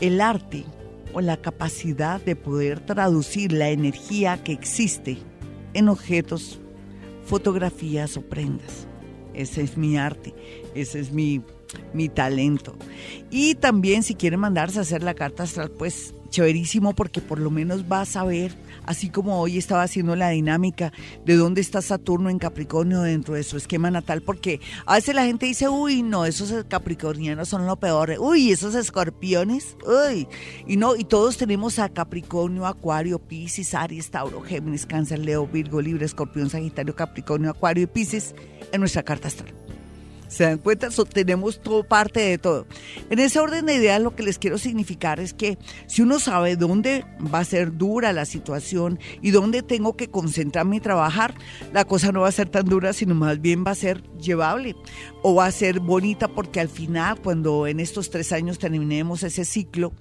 [0.00, 0.64] el arte
[1.12, 5.18] o la capacidad de poder traducir la energía que existe
[5.74, 6.60] en objetos,
[7.26, 8.86] fotografías o prendas.
[9.34, 10.34] Ese es mi arte,
[10.74, 11.42] ese es mi,
[11.92, 12.76] mi talento.
[13.30, 17.50] Y también si quiere mandarse a hacer la carta astral, pues chéverísimo porque por lo
[17.50, 18.52] menos vas a ver
[18.84, 20.92] así como hoy estaba haciendo la dinámica
[21.24, 25.24] de dónde está Saturno en Capricornio dentro de su esquema natal, porque a veces la
[25.24, 30.28] gente dice, uy, no, esos capricornianos son lo peor, uy, esos escorpiones, uy,
[30.66, 35.80] y no, y todos tenemos a Capricornio, Acuario, Piscis, Aries, Tauro, Géminis, Cáncer, Leo, Virgo,
[35.80, 38.34] Libre, Escorpión, Sagitario, Capricornio, Acuario y Piscis
[38.72, 39.65] en nuestra carta astral.
[40.28, 40.88] ¿Se dan cuenta?
[41.12, 42.66] tenemos todo parte de todo.
[43.10, 46.56] En ese orden de ideas lo que les quiero significar es que si uno sabe
[46.56, 51.34] dónde va a ser dura la situación y dónde tengo que concentrarme y trabajar,
[51.72, 54.74] la cosa no va a ser tan dura, sino más bien va a ser llevable
[55.22, 59.44] o va a ser bonita porque al final, cuando en estos tres años terminemos ese
[59.44, 59.92] ciclo,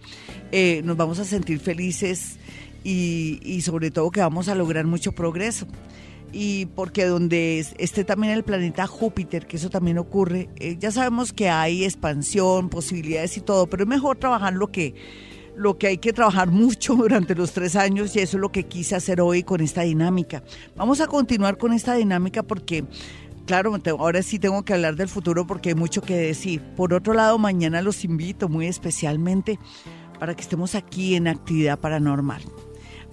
[0.52, 2.38] eh, nos vamos a sentir felices
[2.84, 5.68] y, y sobre todo que vamos a lograr mucho progreso
[6.32, 11.34] y porque donde esté también el planeta Júpiter, que eso también ocurre, eh, ya sabemos
[11.34, 14.96] que hay expansión, posibilidades y todo, pero es mejor trabajar lo que,
[15.56, 18.64] lo que hay que trabajar mucho durante los tres años y eso es lo que
[18.64, 20.44] quise hacer hoy con esta dinámica.
[20.76, 22.84] Vamos a continuar con esta dinámica porque...
[23.46, 26.64] Claro, ahora sí tengo que hablar del futuro porque hay mucho que decir.
[26.76, 29.60] Por otro lado, mañana los invito muy especialmente
[30.20, 32.42] para que estemos aquí en actividad paranormal.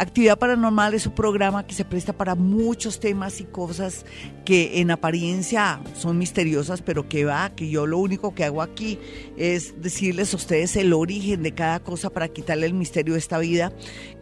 [0.02, 4.04] Actividad Paranormal es un programa que se presta para muchos temas y cosas
[4.44, 8.98] que en apariencia son misteriosas, pero que va, que yo lo único que hago aquí
[9.36, 13.38] es decirles a ustedes el origen de cada cosa para quitarle el misterio de esta
[13.38, 13.72] vida,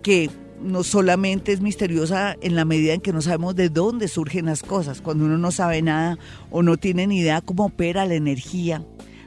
[0.02, 0.28] que
[0.60, 4.62] no solamente es misteriosa en la medida en que no sabemos de dónde surgen las
[4.62, 6.18] cosas, cuando uno no sabe nada
[6.50, 8.84] o no tiene ni idea cómo opera la energía,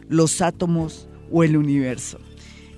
[0.08, 2.20] los átomos o el universo.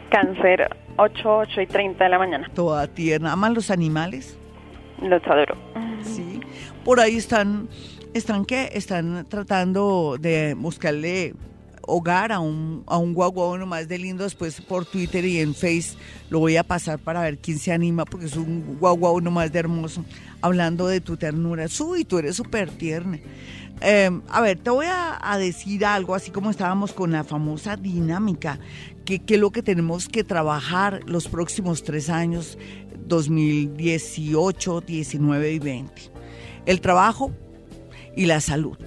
[0.10, 0.66] Cáncer,
[0.96, 2.50] 8, 8 y 30 de la mañana.
[2.54, 3.34] Toda tierna.
[3.34, 4.39] ¿Aman los animales?
[5.02, 5.56] Los adoro.
[6.02, 6.40] Sí.
[6.84, 7.70] Por ahí están,
[8.14, 11.34] están que están tratando de buscarle
[11.90, 15.54] hogar a un, a un guagua uno más de lindo después por Twitter y en
[15.54, 15.96] Face
[16.30, 19.52] lo voy a pasar para ver quién se anima porque es un guagua uno más
[19.52, 20.06] de hermoso
[20.42, 21.66] hablando de tu ternura.
[21.80, 23.20] Uy, tú eres súper tierna.
[23.82, 27.78] Em, a ver, te voy a, a, decir algo, así como estábamos con la famosa
[27.78, 28.60] dinámica,
[29.06, 32.58] que, que es lo que tenemos que trabajar los próximos tres años
[33.10, 36.02] 2018, 19 y 20.
[36.66, 37.32] El trabajo
[38.16, 38.78] y la salud.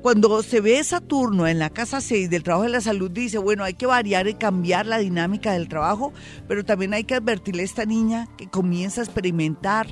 [0.00, 3.64] Cuando se ve Saturno en la casa 6 del trabajo y la salud, dice, bueno,
[3.64, 6.12] hay que variar y cambiar la dinámica del trabajo,
[6.46, 9.88] pero también hay que advertirle a esta niña que comienza a experimentar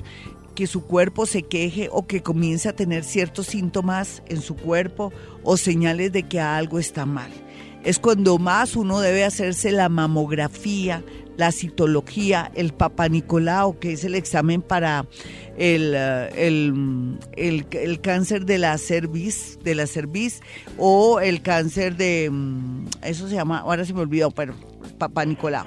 [0.55, 5.11] que su cuerpo se queje o que comience a tener ciertos síntomas en su cuerpo
[5.43, 7.31] o señales de que algo está mal.
[7.83, 11.03] Es cuando más uno debe hacerse la mamografía,
[11.37, 15.05] la citología, el Papa Nicolau, que es el examen para
[15.57, 16.63] el, eh,
[17.35, 20.41] el, cáncer de la cerviz, de la cerviz,
[20.77, 24.53] o el cáncer de, mm, eso se llama, ahora se me olvidó, pero
[24.97, 25.65] Papa Nicolau.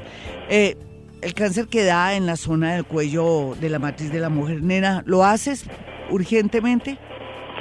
[0.48, 0.76] Eh,
[1.22, 4.62] el cáncer que da en la zona del cuello de la matriz de la mujer.
[4.62, 5.66] Nena, ¿lo haces
[6.10, 6.98] urgentemente?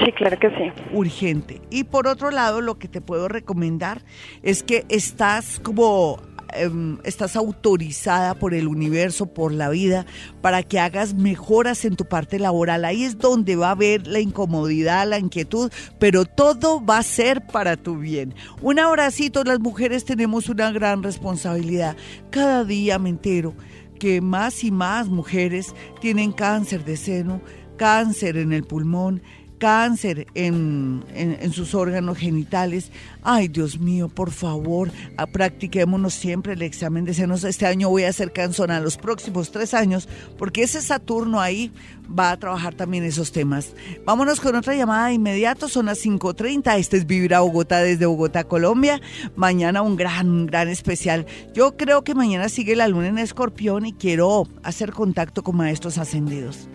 [0.04, 0.72] Sí, claro que sí.
[0.94, 1.62] Urgente.
[1.70, 4.02] Y por otro lado, lo que te puedo recomendar
[4.44, 6.22] es que estás como
[6.54, 10.06] Em, estás autorizada por el universo, por la vida,
[10.42, 12.86] para que hagas mejoras en tu parte laboral.
[12.86, 17.46] Ahí es donde va a haber la incomodidad, la inquietud, pero todo va a ser
[17.46, 18.34] para tu bien.
[18.62, 21.96] Un abracito, las mujeres tenemos una gran responsabilidad.
[22.32, 23.54] Cada día me entero
[24.00, 27.42] que más y más mujeres tienen cáncer de seno,
[27.78, 29.22] cáncer en el pulmón,
[29.60, 32.92] cáncer en, en, sus órganos genitales.
[33.22, 37.44] Ay, Dios mío, por favor, ah, practiquémonos siempre el examen de senos.
[37.44, 41.72] Este año voy a hacer canzona los próximos tres años, porque ese Saturno ahí
[42.18, 43.76] va a trabajar también esos temas.
[44.06, 46.78] Vámonos con otra llamada de inmediato, son las 5.30.
[46.78, 49.02] Este es Vivir a Bogotá desde Bogotá, Colombia.
[49.36, 51.26] Mañana un gran, gran especial.
[51.54, 55.98] Yo creo que mañana sigue la luna en escorpión y quiero hacer contacto con maestros
[55.98, 56.70] ascendidos.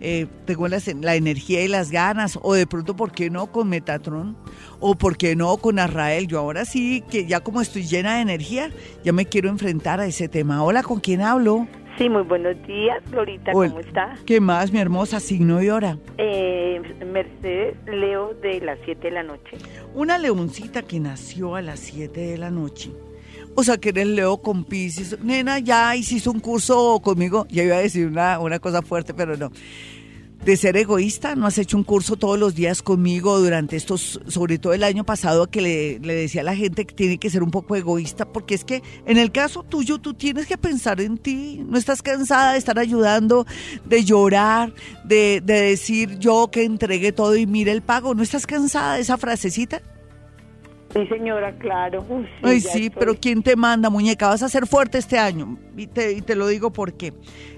[0.00, 3.68] Eh, tengo la, la, energía y las ganas, o de pronto, ¿por qué no con
[3.68, 4.36] Metatron?
[4.80, 6.26] O ¿por qué no con Arrael?
[6.26, 8.70] Yo ahora sí, que ya como estoy llena de energía,
[9.02, 10.62] ya me quiero enfrentar a ese tema.
[10.62, 11.66] Hola, ¿con quién hablo?
[11.96, 14.14] Sí, muy buenos días, Florita, ¿cómo está?
[14.26, 15.20] ¿Qué más, mi hermosa?
[15.20, 15.96] Signo y hora.
[16.18, 19.58] Eh, Mercedes Leo de las 7 de la noche.
[19.94, 22.90] Una leoncita que nació a las 7 de la noche.
[23.54, 25.18] O sea, que eres Leo con Pisces.
[25.22, 27.46] Nena, ya hiciste un curso conmigo.
[27.50, 29.50] Ya iba a decir una, una cosa fuerte, pero no
[30.44, 34.58] de ser egoísta, no has hecho un curso todos los días conmigo durante estos, sobre
[34.58, 37.50] todo el año pasado que le, decía a la gente que tiene que ser un
[37.50, 41.64] poco egoísta, porque es que en el caso tuyo tú tienes que pensar en ti,
[41.66, 43.46] no estás cansada de estar ayudando,
[43.86, 44.74] de llorar,
[45.04, 49.00] de, de decir yo que entregué todo y mire el pago, ¿no estás cansada de
[49.00, 49.80] esa frasecita?
[50.94, 52.06] Sí, señora, claro.
[52.40, 54.28] Ay, sí, pero ¿quién te manda, muñeca?
[54.28, 55.58] Vas a ser fuerte este año.
[55.76, 57.12] Y te, y te lo digo porque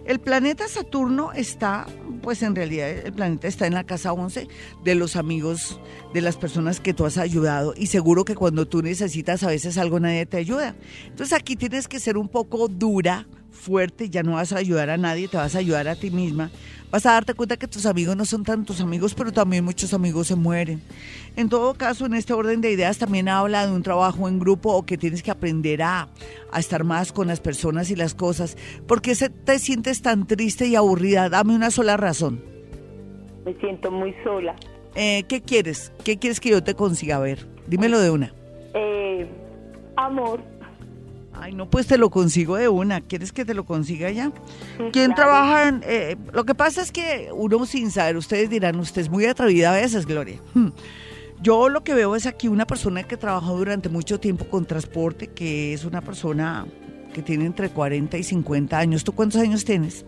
[0.07, 1.87] el planeta Saturno está,
[2.23, 4.49] pues en realidad el planeta está en la casa 11
[4.83, 5.79] de los amigos,
[6.15, 7.75] de las personas que tú has ayudado.
[7.77, 10.75] Y seguro que cuando tú necesitas a veces algo nadie te ayuda.
[11.07, 13.27] Entonces aquí tienes que ser un poco dura,
[13.57, 16.51] fuerte, ya no vas a ayudar a nadie, te vas a ayudar a ti misma
[16.91, 20.29] vas a darte cuenta que tus amigos no son tantos amigos, pero también muchos amigos
[20.29, 20.81] se mueren.
[21.37, 24.73] En todo caso, en este orden de ideas también habla de un trabajo en grupo
[24.73, 26.09] o que tienes que aprender a,
[26.57, 28.57] estar más con las personas y las cosas.
[28.87, 31.29] ¿Por qué te sientes tan triste y aburrida?
[31.29, 32.43] Dame una sola razón.
[33.45, 34.57] Me siento muy sola.
[34.95, 35.93] Eh, ¿Qué quieres?
[36.03, 37.17] ¿Qué quieres que yo te consiga?
[37.17, 38.33] A ver, dímelo de una.
[38.73, 39.29] Eh,
[39.97, 40.41] amor.
[41.39, 43.01] Ay, no, pues te lo consigo de una.
[43.01, 44.33] ¿Quieres que te lo consiga ya?
[44.93, 45.83] ¿Quién trabaja en...?
[45.87, 49.73] Eh, lo que pasa es que uno sin saber, ustedes dirán, usted es muy atrevida
[49.73, 50.41] a veces, Gloria.
[50.55, 50.69] Hmm.
[51.43, 55.29] Yo lo que veo es aquí una persona que trabajó durante mucho tiempo con transporte,
[55.29, 56.67] que es una persona
[57.13, 59.05] que tiene entre 40 y 50 años.
[59.05, 60.05] ¿Tú cuántos años tienes?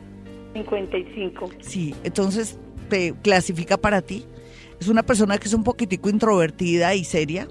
[0.54, 1.50] 55.
[1.60, 2.58] Sí, entonces
[2.88, 4.24] te clasifica para ti.
[4.80, 7.48] Es una persona que es un poquitico introvertida y seria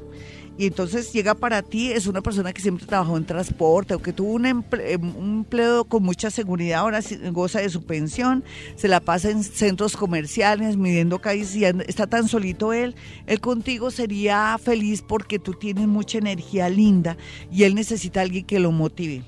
[0.57, 4.11] y entonces llega para ti, es una persona que siempre trabajó en transporte o que
[4.11, 6.99] tuvo un, em, empleo con mucha seguridad, ahora
[7.31, 8.43] goza de su pensión,
[8.75, 12.95] se la pasa en centros comerciales, midiendo calles y está tan solito él,
[13.27, 17.17] él contigo sería feliz porque tú tienes mucha energía linda
[17.51, 19.23] y él necesita a alguien que lo motive.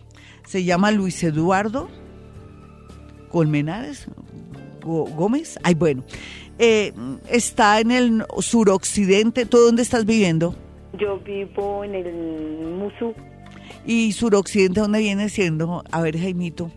[0.48, 1.90] Se llama Luis Eduardo
[3.30, 4.08] Colmenares
[4.82, 5.60] Gómez.
[5.62, 6.04] Ay, bueno,
[6.58, 6.92] eh,
[7.30, 9.46] está en el suroccidente.
[9.46, 10.56] ¿Tú dónde estás viviendo?
[10.98, 13.14] Yo vivo en el Musú.
[13.86, 15.84] ¿Y suroccidente dónde viene siendo?
[15.92, 16.72] A ver, Jaimito.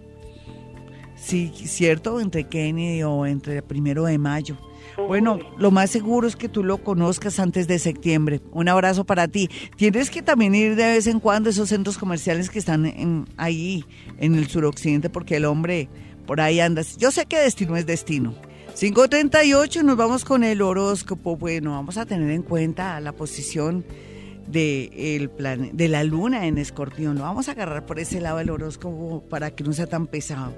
[1.17, 4.57] Sí, cierto, entre Kennedy o entre el primero de mayo.
[4.97, 8.41] Bueno, lo más seguro es que tú lo conozcas antes de septiembre.
[8.53, 9.49] Un abrazo para ti.
[9.77, 13.27] Tienes que también ir de vez en cuando a esos centros comerciales que están en,
[13.37, 13.85] ahí,
[14.19, 15.89] en el suroccidente, porque el hombre
[16.27, 16.83] por ahí anda.
[16.99, 18.35] Yo sé que destino es destino.
[18.75, 21.37] 5.38, nos vamos con el horóscopo.
[21.37, 23.85] Bueno, vamos a tener en cuenta la posición
[24.47, 27.17] de, el plan, de la luna en escorpión.
[27.17, 30.55] Lo vamos a agarrar por ese lado del horóscopo para que no sea tan pesado.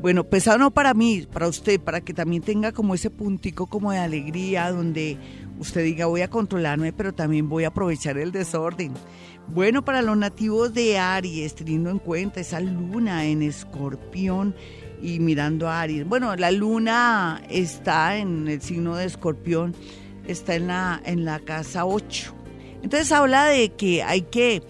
[0.00, 3.92] Bueno, pesado no para mí, para usted, para que también tenga como ese puntico como
[3.92, 5.18] de alegría donde
[5.58, 8.94] usted diga voy a controlarme, pero también voy a aprovechar el desorden.
[9.48, 14.54] Bueno, para los nativos de Aries, teniendo en cuenta esa luna en escorpión,
[15.02, 16.06] y mirando a Aries.
[16.06, 19.74] Bueno, la luna está en el signo de escorpión,
[20.26, 22.34] está en la, en la casa 8.
[22.82, 24.62] Entonces habla de que hay que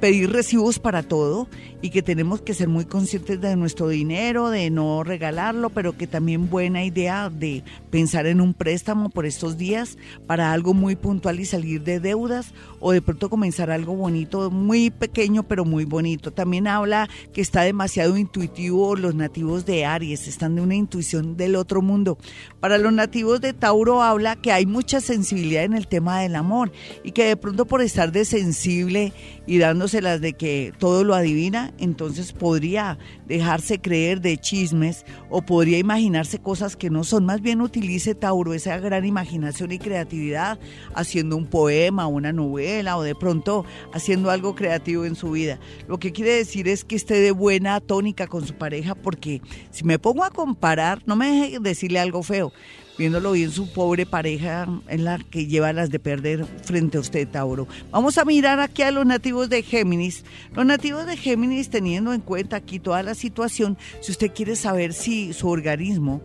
[0.00, 1.48] pedir recibos para todo
[1.80, 6.06] y que tenemos que ser muy conscientes de nuestro dinero, de no regalarlo, pero que
[6.06, 11.38] también buena idea de pensar en un préstamo por estos días para algo muy puntual
[11.40, 16.32] y salir de deudas o de pronto comenzar algo bonito, muy pequeño pero muy bonito.
[16.32, 21.56] También habla que está demasiado intuitivo los nativos de Aries, están de una intuición del
[21.56, 22.18] otro mundo.
[22.60, 26.72] Para los nativos de Tauro habla que hay mucha sensibilidad en el tema del amor
[27.04, 29.12] y que de pronto por estar de sensible
[29.46, 35.78] y dándoselas de que todo lo adivina, entonces podría dejarse creer de chismes o podría
[35.78, 37.24] imaginarse cosas que no son.
[37.24, 40.58] Más bien utilice Tauro esa gran imaginación y creatividad
[40.94, 45.58] haciendo un poema, una novela o de pronto haciendo algo creativo en su vida.
[45.86, 49.84] Lo que quiere decir es que esté de buena tónica con su pareja porque si
[49.84, 52.52] me pongo a comparar, no me deje decirle algo feo
[52.98, 57.28] viéndolo bien su pobre pareja en la que lleva las de perder frente a usted,
[57.28, 57.68] Tauro.
[57.90, 60.24] Vamos a mirar aquí a los nativos de Géminis.
[60.54, 64.92] Los nativos de Géminis, teniendo en cuenta aquí toda la situación, si usted quiere saber
[64.92, 66.20] si su organismo,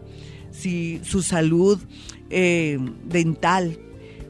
[0.52, 1.80] si su salud
[2.30, 3.78] eh, dental,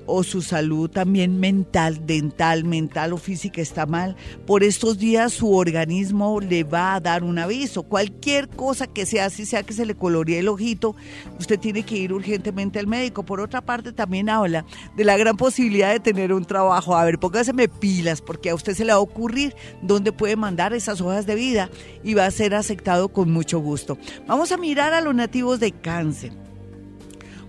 [0.05, 5.53] o su salud también mental, dental, mental o física está mal, por estos días su
[5.53, 7.83] organismo le va a dar un aviso.
[7.83, 10.95] Cualquier cosa que sea, si sea que se le coloríe el ojito,
[11.39, 13.23] usted tiene que ir urgentemente al médico.
[13.23, 16.95] Por otra parte, también habla de la gran posibilidad de tener un trabajo.
[16.95, 20.73] A ver, póngaseme pilas, porque a usted se le va a ocurrir dónde puede mandar
[20.73, 21.69] esas hojas de vida
[22.03, 23.97] y va a ser aceptado con mucho gusto.
[24.27, 26.42] Vamos a mirar a los nativos de cáncer.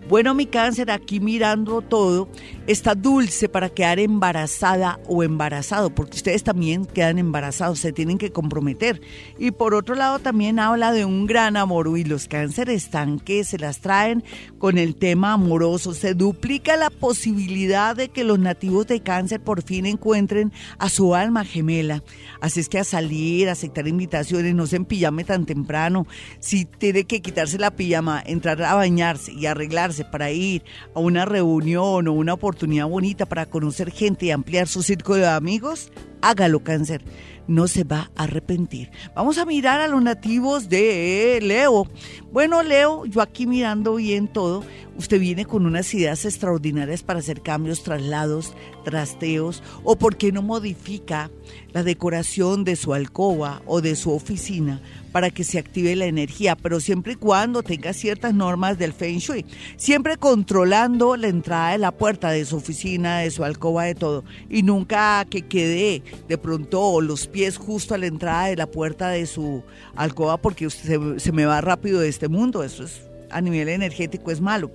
[0.06, 2.28] Bueno, mi cáncer, aquí mirando todo,
[2.66, 8.30] está dulce para quedar embarazada o embarazado, porque ustedes también quedan embarazados, se tienen que
[8.30, 9.00] comprometer.
[9.38, 13.44] Y por otro lado también habla de un gran amor, y los cánceres están que
[13.44, 14.22] se las traen
[14.58, 15.94] con el tema amoroso.
[15.94, 21.14] Se duplica la posibilidad de que los nativos de cáncer por fin encuentren a su
[21.14, 22.02] alma gemela.
[22.40, 26.06] Así es que a salir, a aceptar invitaciones, no se empillame tan temprano.
[26.40, 31.24] Si tiene que quitarse la pijama, entrar a bañarse y arreglarse, para ir a una
[31.24, 35.92] reunión o una oportunidad bonita para conocer gente y ampliar su círculo de amigos,
[36.22, 37.02] hágalo cáncer.
[37.46, 38.90] No se va a arrepentir.
[39.14, 41.86] Vamos a mirar a los nativos de Leo.
[42.32, 44.64] Bueno, Leo, yo aquí mirando bien todo,
[44.96, 50.42] usted viene con unas ideas extraordinarias para hacer cambios, traslados, trasteos, o por qué no
[50.42, 51.30] modifica
[51.72, 54.80] la decoración de su alcoba o de su oficina
[55.12, 59.18] para que se active la energía, pero siempre y cuando tenga ciertas normas del Feng
[59.18, 63.94] Shui, siempre controlando la entrada de la puerta de su oficina, de su alcoba, de
[63.94, 68.66] todo, y nunca que quede de pronto los pies justo a la entrada de la
[68.66, 69.62] puerta de su
[69.94, 73.68] alcoba porque usted se, se me va rápido de este mundo, eso es a nivel
[73.68, 74.70] energético es malo.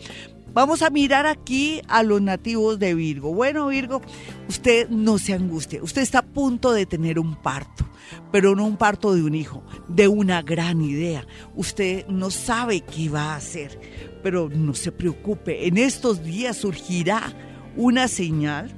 [0.53, 3.34] Vamos a mirar aquí a los nativos de Virgo.
[3.34, 4.01] Bueno, Virgo,
[4.47, 5.82] usted no se angustie.
[5.82, 7.86] Usted está a punto de tener un parto,
[8.32, 11.26] pero no un parto de un hijo, de una gran idea.
[11.55, 13.80] Usted no sabe qué va a hacer,
[14.24, 15.68] pero no se preocupe.
[15.68, 17.34] En estos días surgirá
[17.76, 18.72] una señal,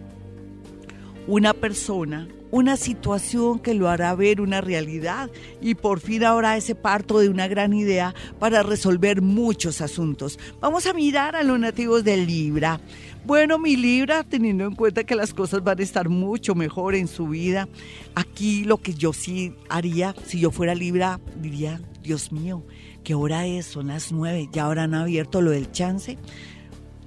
[1.25, 5.31] una persona, una situación que lo hará ver una realidad
[5.61, 10.37] y por fin habrá ese parto de una gran idea para resolver muchos asuntos.
[10.59, 12.81] Vamos a mirar a los nativos de Libra.
[13.25, 17.07] Bueno, mi Libra, teniendo en cuenta que las cosas van a estar mucho mejor en
[17.07, 17.69] su vida,
[18.15, 22.63] aquí lo que yo sí haría, si yo fuera Libra, diría, Dios mío,
[23.03, 23.67] ¿qué hora es?
[23.67, 26.17] Son las nueve, ya habrán abierto lo del chance.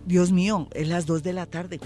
[0.06, 1.80] Dios mío, es las dos de la tarde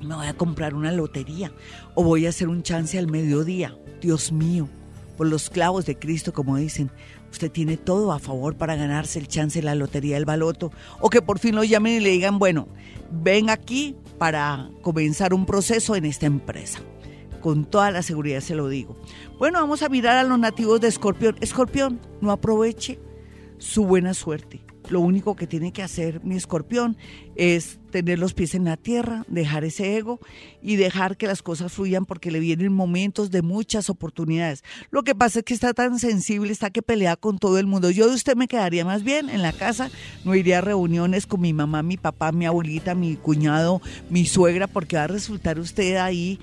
[0.00, 1.52] me voy a comprar una lotería
[1.94, 3.76] o voy a hacer un chance al mediodía.
[4.00, 4.68] Dios mío,
[5.16, 6.90] por los clavos de Cristo, como dicen,
[7.30, 11.22] usted tiene todo a favor para ganarse el chance la lotería del baloto o que
[11.22, 12.68] por fin lo llamen y le digan, bueno,
[13.10, 16.80] ven aquí para comenzar un proceso en esta empresa.
[17.40, 18.96] Con toda la seguridad se lo digo.
[19.38, 21.36] Bueno, vamos a mirar a los nativos de Escorpión.
[21.40, 22.98] Escorpión, no aproveche
[23.58, 26.96] su buena suerte lo único que tiene que hacer mi escorpión
[27.36, 30.20] es tener los pies en la tierra, dejar ese ego
[30.62, 34.62] y dejar que las cosas fluyan porque le vienen momentos de muchas oportunidades.
[34.90, 37.90] Lo que pasa es que está tan sensible, está que pelea con todo el mundo.
[37.90, 39.90] Yo de usted me quedaría más bien en la casa,
[40.24, 44.66] no iría a reuniones con mi mamá, mi papá, mi abuelita, mi cuñado, mi suegra,
[44.66, 46.38] porque va a resultar usted ahí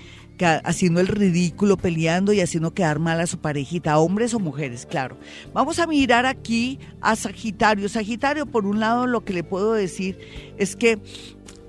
[0.46, 5.18] haciendo el ridículo, peleando y haciendo quedar mal a su parejita, hombres o mujeres, claro.
[5.54, 7.90] Vamos a mirar aquí a Sagitario.
[7.90, 10.20] Sagitario, por un lado, lo que le puedo decir
[10.58, 11.00] es que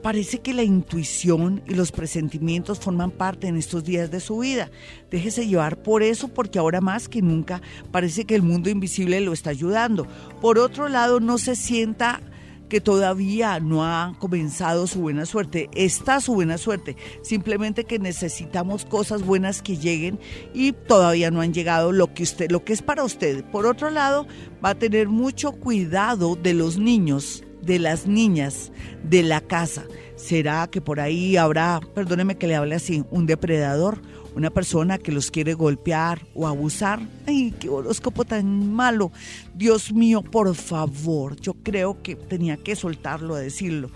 [0.03, 4.71] parece que la intuición y los presentimientos forman parte en estos días de su vida.
[5.11, 7.61] Déjese llevar por eso, porque ahora más que nunca
[7.91, 10.07] parece que el mundo invisible lo está ayudando.
[10.41, 12.21] Por otro lado, no se sienta
[12.69, 15.69] que todavía no ha comenzado su buena suerte.
[15.75, 20.19] Está su buena suerte, simplemente que necesitamos cosas buenas que lleguen
[20.55, 23.45] y todavía no han llegado lo que usted lo que es para usted.
[23.51, 24.27] Por otro lado,
[24.65, 29.85] va a tener mucho cuidado de los niños, de las niñas de la casa.
[30.17, 34.01] ¿Será que por ahí habrá, perdóneme que le hable así, un depredador?
[34.39, 37.01] Una persona que los quiere golpear o abusar.
[37.27, 39.11] ¡Ay, qué horóscopo tan malo!
[39.53, 43.91] Dios mío, por favor, yo creo que tenía que soltarlo, a decirlo.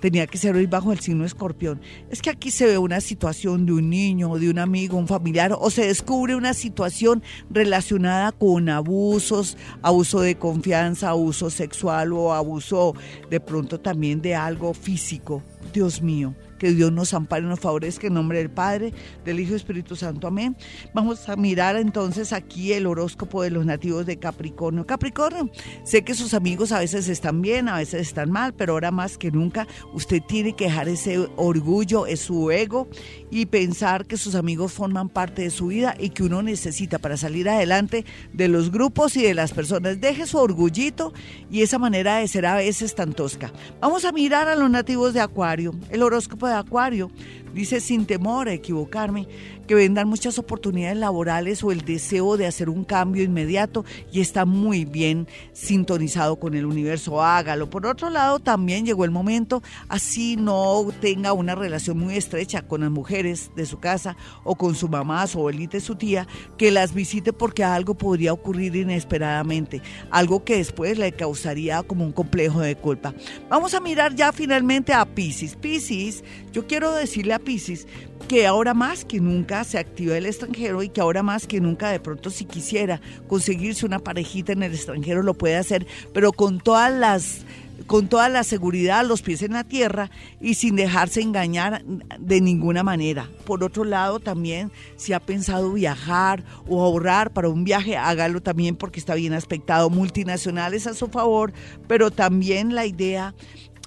[0.00, 1.80] Tenía que ser hoy bajo el signo escorpión.
[2.10, 5.52] Es que aquí se ve una situación de un niño, de un amigo, un familiar,
[5.58, 12.94] o se descubre una situación relacionada con abusos, abuso de confianza, abuso sexual o abuso
[13.28, 15.42] de pronto también de algo físico.
[15.72, 18.92] Dios mío, que Dios nos ampare nos favorezca en nombre del Padre,
[19.24, 20.26] del Hijo y Espíritu Santo.
[20.26, 20.56] Amén.
[20.92, 24.86] Vamos a mirar entonces aquí el horóscopo de los nativos de Capricornio.
[24.86, 25.50] Capricornio,
[25.84, 29.16] sé que sus amigos a veces están bien, a veces están mal, pero ahora más
[29.16, 32.88] que nunca usted tiene que dejar ese orgullo, es su ego
[33.30, 37.16] y pensar que sus amigos forman parte de su vida y que uno necesita para
[37.16, 40.00] salir adelante de los grupos y de las personas.
[40.00, 41.12] Deje su orgullito
[41.50, 43.52] y esa manera de ser a veces tan tosca.
[43.80, 45.74] Vamos a mirar a los nativos de Acuario.
[45.90, 47.10] El horóscopo de Acuario
[47.54, 49.26] dice sin temor a equivocarme
[49.68, 54.46] que vendan muchas oportunidades laborales o el deseo de hacer un cambio inmediato y está
[54.46, 57.68] muy bien sintonizado con el universo, hágalo.
[57.68, 62.80] Por otro lado, también llegó el momento, así no tenga una relación muy estrecha con
[62.80, 66.26] las mujeres de su casa o con su mamá, su abuelita, su tía,
[66.56, 72.12] que las visite porque algo podría ocurrir inesperadamente, algo que después le causaría como un
[72.12, 73.14] complejo de culpa.
[73.50, 75.56] Vamos a mirar ya finalmente a Pisces.
[75.56, 77.86] Pisces, yo quiero decirle a Pisces
[78.28, 81.90] que ahora más que nunca se activa el extranjero y que ahora más que nunca
[81.90, 86.60] de pronto si quisiera conseguirse una parejita en el extranjero lo puede hacer, pero con
[86.60, 87.44] todas las
[87.86, 90.10] con toda la seguridad, los pies en la tierra
[90.40, 91.84] y sin dejarse engañar
[92.18, 93.30] de ninguna manera.
[93.44, 98.76] Por otro lado, también si ha pensado viajar o ahorrar para un viaje, hágalo también
[98.76, 99.90] porque está bien aspectado.
[99.90, 101.52] Multinacionales a su favor,
[101.86, 103.34] pero también la idea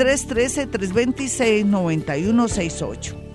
[1.81, 3.30] 313-326-9168.